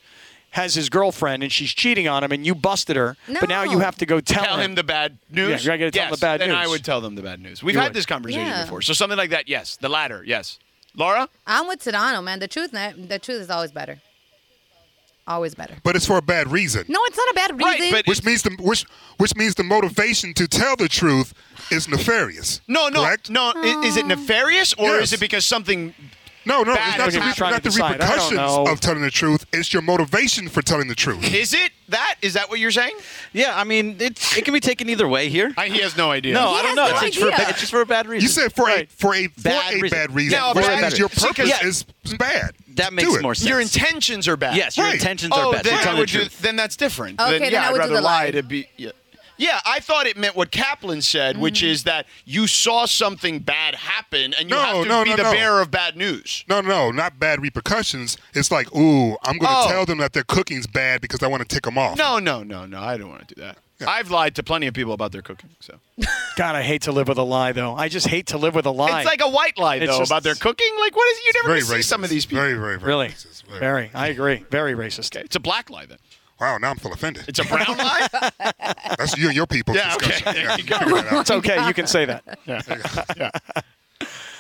[0.51, 3.81] has his girlfriend and she's cheating on him, and you busted her, but now you
[3.81, 5.65] have to go tell, tell him the bad news.
[5.67, 6.59] Yeah, you gotta tell him yes, the bad then news.
[6.59, 7.61] I would tell them the bad news.
[7.63, 7.95] We've You had would.
[7.95, 8.63] this conversation Yeah.
[8.63, 9.49] before, so something like that.
[9.49, 10.23] Yes, the latter.
[10.25, 10.61] Yes,
[10.95, 11.29] Laura.
[11.47, 12.39] I'm with Sedano, man.
[12.39, 14.01] The truth, the truth is always better.
[15.27, 15.75] Always better.
[15.83, 16.85] But it's for a bad reason.
[16.89, 17.93] No, it's not a bad Right, reason.
[17.93, 18.85] but- Which means the which
[19.17, 21.33] which means the motivation to tell the truth
[21.71, 22.61] is nefarious.
[22.69, 23.31] No, no, Correct?
[23.31, 23.53] no.
[23.57, 24.09] i- Is, it ah.
[24.09, 25.05] nefarious or Yes.
[25.05, 25.95] is it because something?
[26.47, 28.01] No, no, Bad it's not the, re- not the decide.
[28.03, 29.47] I don't repercussions of telling the truth.
[29.51, 31.25] It's your motivation for telling the truth.
[31.33, 32.17] Is it that?
[32.21, 32.95] Is that what you're saying?
[33.33, 35.55] Yeah, I mean, it, it can be taken either way here.
[35.57, 36.35] I, he has no idea.
[36.35, 36.87] no, He I don't know.
[36.89, 37.49] no it's, just for, a idea.
[37.49, 38.23] it's just for a bad reason.
[38.25, 38.87] You said for Right.
[38.87, 39.89] a for a for a reason.
[39.89, 40.33] bad reason.
[40.39, 41.67] Yeah, which bad means your purpose Yeah.
[41.67, 41.87] is
[42.19, 42.53] bad.
[42.77, 43.49] That makes more sense.
[43.49, 44.57] Your intentions are bad.
[44.57, 44.95] Yes, your Right.
[44.95, 45.65] intentions oh, are bad.
[45.65, 46.39] So then, I tell the would do, truth.
[46.41, 47.21] then that's different.
[47.21, 48.31] Okay, then, then yeah, I would would do rather the lie.
[48.31, 48.69] to be.
[48.77, 48.91] Yeah.
[49.37, 51.67] Yeah, I thought it meant what Kaplan said, which Mm-hmm.
[51.67, 55.17] is that you saw something bad happen and you No, have to no, be no,
[55.17, 55.33] the no.
[55.33, 56.45] bearer of bad news.
[56.49, 58.17] No, no, not bad repercussions.
[58.33, 59.69] It's like, ooh, I'm going to Oh.
[59.69, 61.99] tell them that their cooking's bad because I want to tick them off.
[61.99, 62.81] No, no, no, no.
[62.81, 63.59] I don't want to do that.
[63.87, 65.51] I've lied to plenty of people about their cooking.
[65.61, 65.79] So
[66.37, 67.75] God, I hate to live with a lie, though.
[67.75, 69.01] I just hate to live with a lie.
[69.01, 70.71] it's like a white lie It's though just- about their cooking.
[70.79, 71.85] Like, what is you never very see racist.
[71.85, 72.43] some of these people?
[72.45, 73.45] Very, very, very really racist.
[73.47, 73.91] Very- very.
[73.95, 74.45] I agree.
[74.51, 75.17] Very racist.
[75.17, 75.99] It's a black lie then.
[76.41, 77.25] Wow, now I'm feel offended.
[77.29, 78.09] It's a brown lie.
[78.99, 80.07] That's you and your people's Yeah, okay.
[80.09, 80.45] discussion.
[80.47, 80.79] There you go.
[80.79, 81.21] figure that out.
[81.21, 81.67] It's okay.
[81.67, 83.43] You can say that.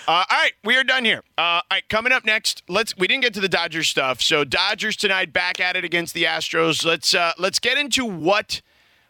[0.07, 1.23] Uh, all right, we are done here.
[1.39, 2.95] Uh, all right, coming up next, let's.
[2.95, 6.25] We didn't get to the Dodgers stuff, so Dodgers tonight back at it against the
[6.25, 6.85] Astros.
[6.85, 8.61] Let's uh, let's get into what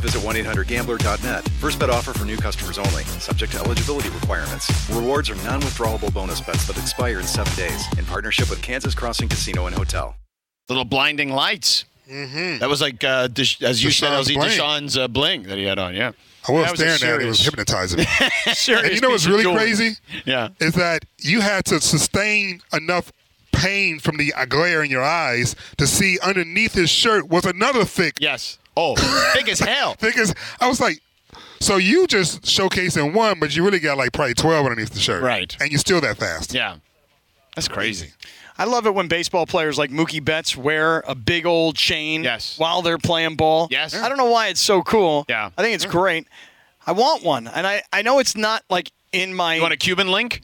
[0.00, 1.48] visit 1-800-GAMBLER.net.
[1.60, 3.04] First bet offer for new customers only.
[3.04, 4.70] Subject to eligibility requirements.
[4.90, 7.86] Rewards are non-withdrawable bonus bets that expire in seven days.
[7.98, 10.16] In partnership with Kansas Crossing Casino and Hotel.
[10.68, 11.84] Little blinding lights.
[12.10, 12.58] Mm-hmm.
[12.58, 14.50] That was like, uh, Dish, as you said, DeSean's LZ bling.
[14.50, 15.94] DeSean's uh, bling that he had on.
[15.94, 16.12] Yeah,
[16.48, 17.24] I was was a staring at it.
[17.24, 18.06] It was hypnotizing me.
[18.46, 19.96] and you know what's really crazy?
[20.24, 20.48] Yeah.
[20.58, 23.12] Is that you had to sustain enough
[23.52, 28.16] pain from the glare in your eyes to see underneath his shirt was another thick
[28.20, 28.58] Yes.
[28.80, 29.94] Oh, big as hell.
[29.98, 31.00] thick as I was like,
[31.60, 35.22] so you just showcasing one, but you really got like probably twelve underneath the shirt.
[35.22, 35.54] Right.
[35.60, 36.54] And you're still that fast.
[36.54, 36.76] Yeah,
[37.54, 38.12] that's crazy.
[38.58, 42.58] I love it when baseball players like Mookie Betts wear a big old chain Yes.
[42.58, 43.68] while they're playing ball.
[43.70, 43.94] Yes.
[43.94, 45.24] I don't know why it's so cool.
[45.30, 45.48] Yeah.
[45.56, 46.26] I think it's great.
[46.86, 47.46] I want one.
[47.48, 50.42] And I, I know it's not like in my You want a Cuban link?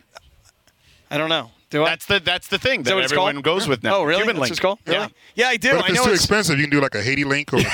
[1.11, 1.51] I don't know.
[1.77, 1.89] Do I?
[1.91, 3.45] That's the that's the thing that, that everyone called?
[3.45, 3.97] goes with now.
[3.99, 4.23] Oh, really?
[4.23, 4.41] Cuban That's link.
[4.41, 4.79] what it's called?
[4.87, 4.99] Really?
[4.99, 5.09] Yeah.
[5.35, 5.71] Yeah, I do.
[5.73, 7.53] But if I it's know too it's, expensive, you can do like a Haiti link
[7.53, 7.69] or yeah,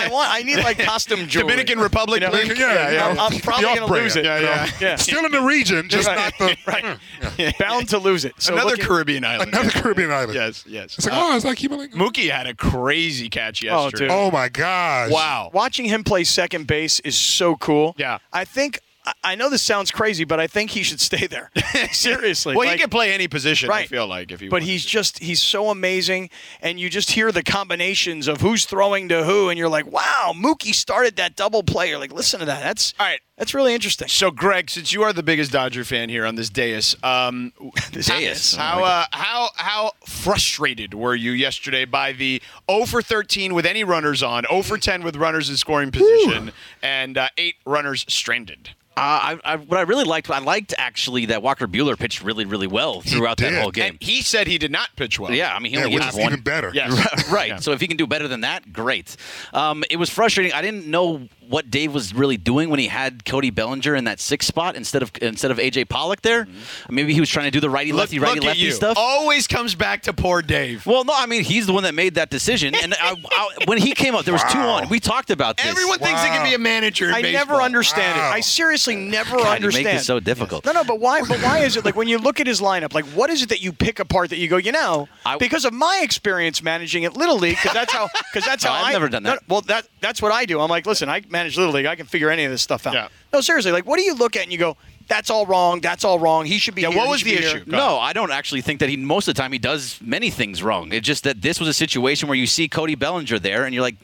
[0.00, 0.30] I want.
[0.32, 1.48] I need like costume jewelry.
[1.48, 2.32] Dominican Republic You know?
[2.32, 2.58] link.
[2.58, 3.06] Yeah, yeah.
[3.08, 4.04] I'm, I'm probably gonna off-brand.
[4.04, 4.24] lose it.
[4.24, 4.50] Yeah, you know?
[4.50, 4.70] yeah.
[4.80, 4.96] yeah.
[4.96, 6.16] still in the region, just Right.
[6.38, 6.56] not the
[7.38, 7.58] right.
[7.58, 8.34] Bound to lose it.
[8.38, 9.52] So Another looking- Caribbean island.
[9.52, 10.34] another Caribbean island.
[10.34, 10.96] Yes, yes.
[10.98, 11.92] It's like, Uh, oh, it's like Cuba link.
[11.94, 14.04] Mookie had a crazy catch Oh, yesterday.
[14.06, 14.10] dude.
[14.12, 15.10] Oh my gosh!
[15.10, 15.50] Wow.
[15.52, 17.94] Watching him play second base is so cool.
[17.98, 18.18] Yeah.
[18.32, 18.80] I think.
[19.22, 21.50] I- know this sounds crazy, but I think he should stay there.
[21.92, 22.56] Seriously.
[22.56, 23.70] Well, Like- he can play any position.
[23.70, 24.48] I feel like if he.
[24.48, 24.88] But he's to.
[24.90, 26.30] just he's so amazing,
[26.60, 30.32] and you just hear the combinations of who's throwing to who, and you're like, wow,
[30.34, 31.88] Mookie started that double play.
[31.90, 32.62] You're like, listen to that.
[32.62, 33.20] That's All right.
[33.36, 34.08] That's really interesting.
[34.08, 37.52] So, Greg, since you are the biggest Dodger fan here on this dais, um,
[37.92, 38.56] Dais.
[38.56, 43.84] how uh, how how frustrated were you yesterday by the 0 for 13 with any
[43.84, 46.50] runners on, 0 for 10 with runners in scoring position,
[46.82, 48.70] and uh, eight runners stranded?
[48.98, 52.44] Uh, I, I, what I really liked, I liked actually that Walker Buehler pitched really,
[52.44, 53.90] really well throughout that whole game.
[53.92, 55.32] And he said he did not pitch well.
[55.32, 56.26] Yeah, I mean, he Yeah, only which is one.
[56.32, 56.72] even better.
[56.74, 57.28] Yes.
[57.32, 57.48] right.
[57.48, 57.56] Yeah.
[57.58, 59.16] So if he can do better than that, great.
[59.52, 60.52] Um, it was frustrating.
[60.52, 64.20] I didn't know what Dave was really doing when he had Cody Bellinger in that
[64.20, 66.44] sixth spot instead of instead of AJ Pollock there.
[66.44, 66.94] Mm-hmm.
[66.94, 68.72] Maybe he was trying to do the righty Look, lefty righty lefty you.
[68.72, 68.96] stuff.
[68.98, 70.84] Always comes back to poor Dave.
[70.86, 72.74] Well, no, I mean he's the one that made that decision.
[72.74, 74.88] And I, I, when he came up, there was two on.
[74.88, 75.66] We talked about this.
[75.66, 77.08] Everyone thinks they can be a manager.
[77.08, 77.46] In I baseball.
[77.56, 78.30] never understand Wow.
[78.30, 78.34] it.
[78.34, 79.84] I seriously never God, you understand.
[79.86, 80.64] make this so difficult.
[80.64, 81.20] No, no, but why?
[81.22, 82.94] But why is it like when you look at his lineup?
[82.94, 85.64] Like, what is it that you pick apart that you go, you know, I- because
[85.64, 88.86] of my experience managing at Little League, because that's how, because that's No, how I've
[88.88, 89.42] I- never done no, that.
[89.48, 90.60] well, that that's what I do.
[90.60, 91.86] I'm like, listen, I manage Little League.
[91.86, 92.94] I can figure any of this stuff out.
[92.94, 93.08] Yeah.
[93.32, 94.76] No, seriously, like, what do you look at and you go,
[95.08, 95.80] that's all wrong.
[95.80, 96.44] That's all wrong.
[96.44, 96.82] He should be.
[96.82, 97.64] Yeah, here, what was the issue?
[97.66, 98.96] No, I don't actually think that he.
[98.96, 100.92] Most of the time, he does many things wrong.
[100.92, 103.82] It's just that this was a situation where you see Cody Bellinger there, and you're
[103.82, 103.96] like,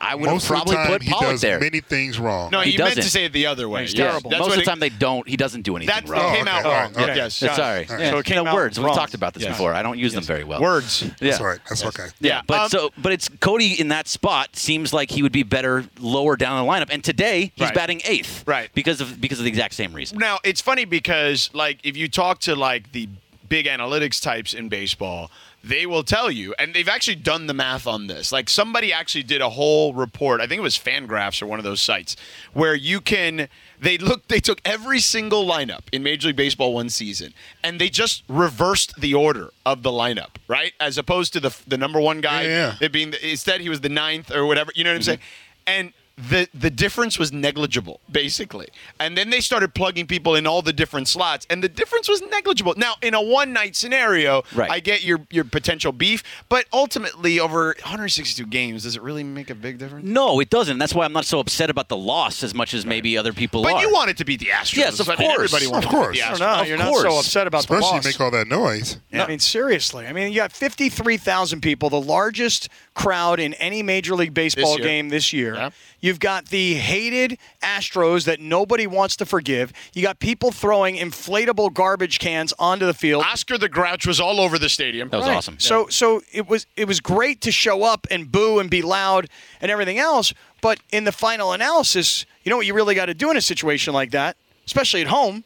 [0.00, 1.58] I would have probably of the time, put he Pollock does there.
[1.60, 2.50] many things wrong.
[2.50, 3.10] No, He he, meant to doesn't.
[3.10, 3.82] say it the other way.
[3.82, 4.08] He's Yes.
[4.10, 4.30] terrible.
[4.30, 5.26] That's most of the it- time, they don't.
[5.28, 6.34] He doesn't do anything That wrong.
[6.34, 6.74] came out okay.
[6.74, 6.92] wrong.
[6.96, 7.16] Oh, okay.
[7.16, 7.40] Yes.
[7.42, 7.46] Yeah.
[7.48, 7.86] That's sorry.
[8.02, 8.10] Yeah.
[8.10, 8.78] So it came no, out words.
[8.78, 8.86] wrong.
[8.88, 9.52] We've talked about this Yes.
[9.52, 9.74] before.
[9.74, 10.60] I don't use them very well.
[10.60, 11.02] Words.
[11.02, 11.10] Yeah.
[11.20, 11.60] That's all right.
[11.68, 12.06] That's okay.
[12.20, 15.42] Yeah, but Um, so but it's Cody in that spot seems like he would be
[15.42, 16.88] better lower down the lineup.
[16.90, 17.74] And today he's Right.
[17.74, 18.44] batting eighth.
[18.46, 18.70] Right.
[18.74, 20.18] Because of because of the exact same reason.
[20.18, 23.08] Now it's funny because like if you talk to like the
[23.48, 25.30] big analytics types in baseball,
[25.66, 28.30] they will tell you, and they've actually done the math on this.
[28.30, 30.40] Like somebody actually did a whole report.
[30.40, 32.16] I think it was Fangraphs or one of those sites
[32.52, 33.48] where you can.
[33.80, 34.28] They look.
[34.28, 38.94] They took every single lineup in Major League Baseball one season, and they just reversed
[38.98, 40.72] the order of the lineup, right?
[40.78, 42.74] As opposed to the the number one guy Yeah, yeah.
[42.80, 44.70] it being the, instead he was the ninth or whatever.
[44.74, 45.06] You know what I'm mm-hmm.
[45.06, 45.20] saying?
[45.66, 48.68] And the the difference was negligible, basically.
[48.98, 52.22] And then they started plugging people in all the different slots, and the difference was
[52.22, 52.72] negligible.
[52.76, 54.70] Now, in a one night scenario, Right.
[54.70, 59.50] I get your your potential beef, but ultimately, over 162 games, does it really make
[59.50, 60.06] a big difference?
[60.06, 60.78] No, it doesn't.
[60.78, 63.62] That's why I'm not so upset about the loss as much as maybe other people
[63.62, 63.82] But are.
[63.82, 64.76] you wanted to beat the Astros.
[64.76, 65.52] Yes, of I mean, course.
[65.52, 66.18] everybody wanted Of to beat course.
[66.18, 66.38] the I Astros.
[66.40, 68.04] No, Of you're not so upset about the Especially loss.
[68.06, 68.98] make all that noise.
[69.12, 70.06] I mean, seriously.
[70.06, 74.86] I mean, you got 53,000 people, the largest crowd in any Major League Baseball year.
[74.86, 75.54] game this year.
[75.54, 75.70] Yeah.
[76.06, 79.72] You've got the hated Astros that nobody wants to forgive.
[79.92, 83.24] You got people throwing inflatable garbage cans onto the field.
[83.24, 85.08] Oscar the Grouch was all over the stadium.
[85.08, 85.36] That was Right.
[85.36, 85.58] awesome.
[85.58, 89.28] So so it was it was great to show up and boo and be loud
[89.60, 93.14] and everything else, but in the final analysis, you know what you really got to
[93.14, 95.42] do in a situation like that, especially at home,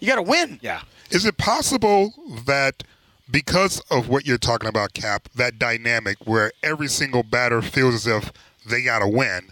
[0.00, 0.58] you got to win.
[0.60, 0.82] Yeah.
[1.12, 2.12] Is it possible
[2.44, 2.82] that
[3.30, 8.06] because of what you're talking about, Cap, that dynamic where every single batter feels as
[8.06, 8.32] if
[8.66, 9.50] they got to win,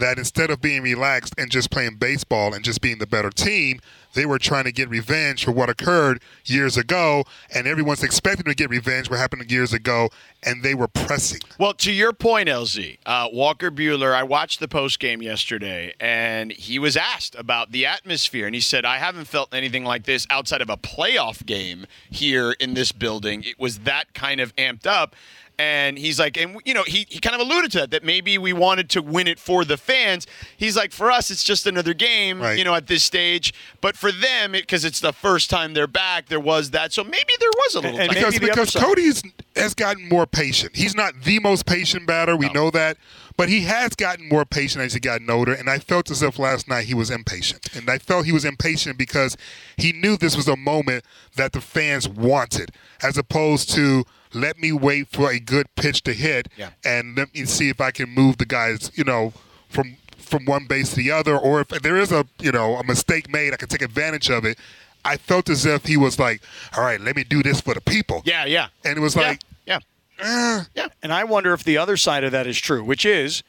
[0.00, 3.80] that instead of being relaxed and just playing baseball and just being the better team,
[4.14, 7.24] they were trying to get revenge for what occurred years ago,
[7.54, 10.10] and everyone's expecting to get revenge for what happened years ago,
[10.42, 11.40] and they were pressing.
[11.58, 16.50] Well, to your point, LZ, uh, Walker Buehler, I watched the post game yesterday, and
[16.52, 20.26] he was asked about the atmosphere, and he said, "I haven't felt anything like this
[20.30, 23.44] outside of a playoff game here in this building.
[23.44, 25.14] It was that kind of amped up."
[25.60, 28.38] And he's like, and you know, he, he kind of alluded to that, that maybe
[28.38, 30.26] we wanted to win it for the fans.
[30.56, 32.56] He's like, for us, it's just another game, Right.
[32.56, 33.52] you know, at this stage.
[33.82, 36.94] But for them, because it's the first time they're back, there was that.
[36.94, 38.00] So maybe there was a little.
[38.00, 38.18] And- and time.
[38.20, 38.82] because maybe the other because side.
[38.82, 39.22] Cody's
[39.54, 40.76] has gotten more patient.
[40.76, 42.96] He's not the most patient batter, we know that,
[43.36, 45.52] but he has gotten more patient as he gotten older.
[45.52, 48.46] And I felt as if last night he was impatient, and I felt he was
[48.46, 49.36] impatient because
[49.76, 51.04] he knew this was a moment
[51.36, 52.70] that the fans wanted,
[53.02, 56.70] as opposed to let me wait for a good pitch to hit Yeah.
[56.84, 59.32] and let me see if I can move the guys, you know,
[59.68, 62.84] from from one base to the other, or if there is a you know a
[62.84, 64.58] mistake made, I can take advantage of it.
[65.04, 66.42] I felt as if he was like,
[66.76, 68.68] "All right, let me do this for the people." yeah, yeah.
[68.84, 69.78] and it was Yeah, like, yeah.
[70.20, 70.88] eh, Yeah.
[71.02, 73.42] And I wonder if the other side of that is true, which is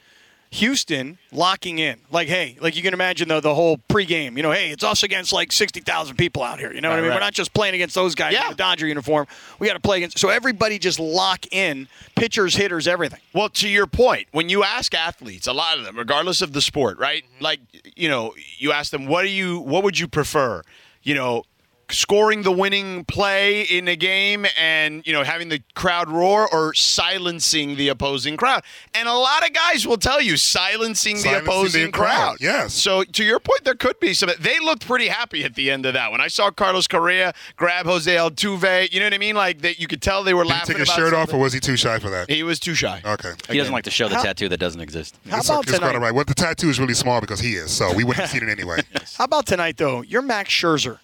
[0.52, 1.98] Houston locking in.
[2.12, 5.02] Like, hey, like you can imagine the, the whole pregame, you know, hey, it's us
[5.02, 6.74] against like 60,000 people out here.
[6.74, 7.10] You know what I mean?
[7.10, 7.16] right.
[7.16, 8.44] We're not just playing against those guys Yeah.
[8.46, 9.28] in the Dodger uniform.
[9.60, 10.20] We got to play against.
[10.20, 13.22] So everybody just lock in pitchers, hitters, everything.
[13.34, 16.62] Well, to your point, when you ask athletes, a lot of them, regardless of the
[16.62, 17.24] sport, right?
[17.24, 17.44] Mm-hmm.
[17.44, 17.60] Like,
[17.96, 20.64] you know, you ask them, what do you, what would you prefer?
[21.04, 21.44] You know,
[21.92, 26.74] scoring the winning play in a game and you know having the crowd roar or
[26.74, 28.64] silencing the opposing crowd
[28.94, 32.38] and a lot of guys will tell you silencing, the Silencing the opposing crowd, crowd
[32.42, 32.74] yes.
[32.74, 35.86] so to your point there could be some they looked pretty happy at the end
[35.86, 39.36] of that when i saw carlos correa grab jose altuve you know what i mean
[39.36, 41.34] like that you could tell they were Did he laughing take his about shirt off,
[41.34, 42.30] or was he too shy for that?
[42.30, 43.32] he was too shy Okay.
[43.50, 45.18] He doesn't like to show the How- tattoo that doesn't exist.
[45.30, 45.96] How It's, about it's quite tonight?
[45.96, 46.14] all right.
[46.14, 48.50] Well, the tattoo is really small because he is, so we wouldn't have seen it
[48.58, 48.80] anyway.
[49.18, 50.02] How about tonight, though?
[50.04, 51.00] You're Max Scherzer.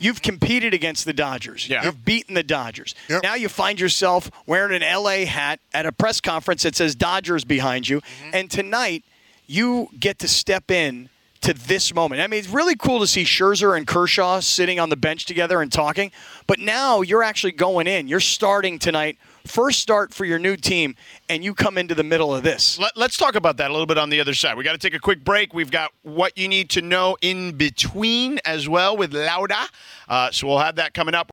[0.00, 1.68] You've competed against the Dodgers.
[1.68, 1.84] Yeah.
[1.84, 2.94] You've beaten the Dodgers.
[3.08, 3.22] Yep.
[3.22, 7.44] Now you find yourself wearing an LA hat at a press conference that says Dodgers
[7.44, 8.00] behind you.
[8.00, 8.30] Mm-hmm.
[8.32, 9.04] And tonight,
[9.46, 11.10] you get to step in
[11.42, 12.20] to this moment.
[12.22, 15.60] I mean, it's really cool to see Scherzer and Kershaw sitting on the bench together
[15.60, 16.12] and talking.
[16.46, 18.08] But now you're actually going in.
[18.08, 19.18] You're starting tonight.
[19.46, 20.94] First start for your new team,
[21.28, 22.78] and you come into the middle of this.
[22.78, 24.56] Let, us talk about that a little bit on the other side.
[24.56, 25.52] We got to take a quick break.
[25.52, 29.66] We've got what you need to know in between as well with Lauda.
[30.08, 31.28] Uh, so we'll have that coming up.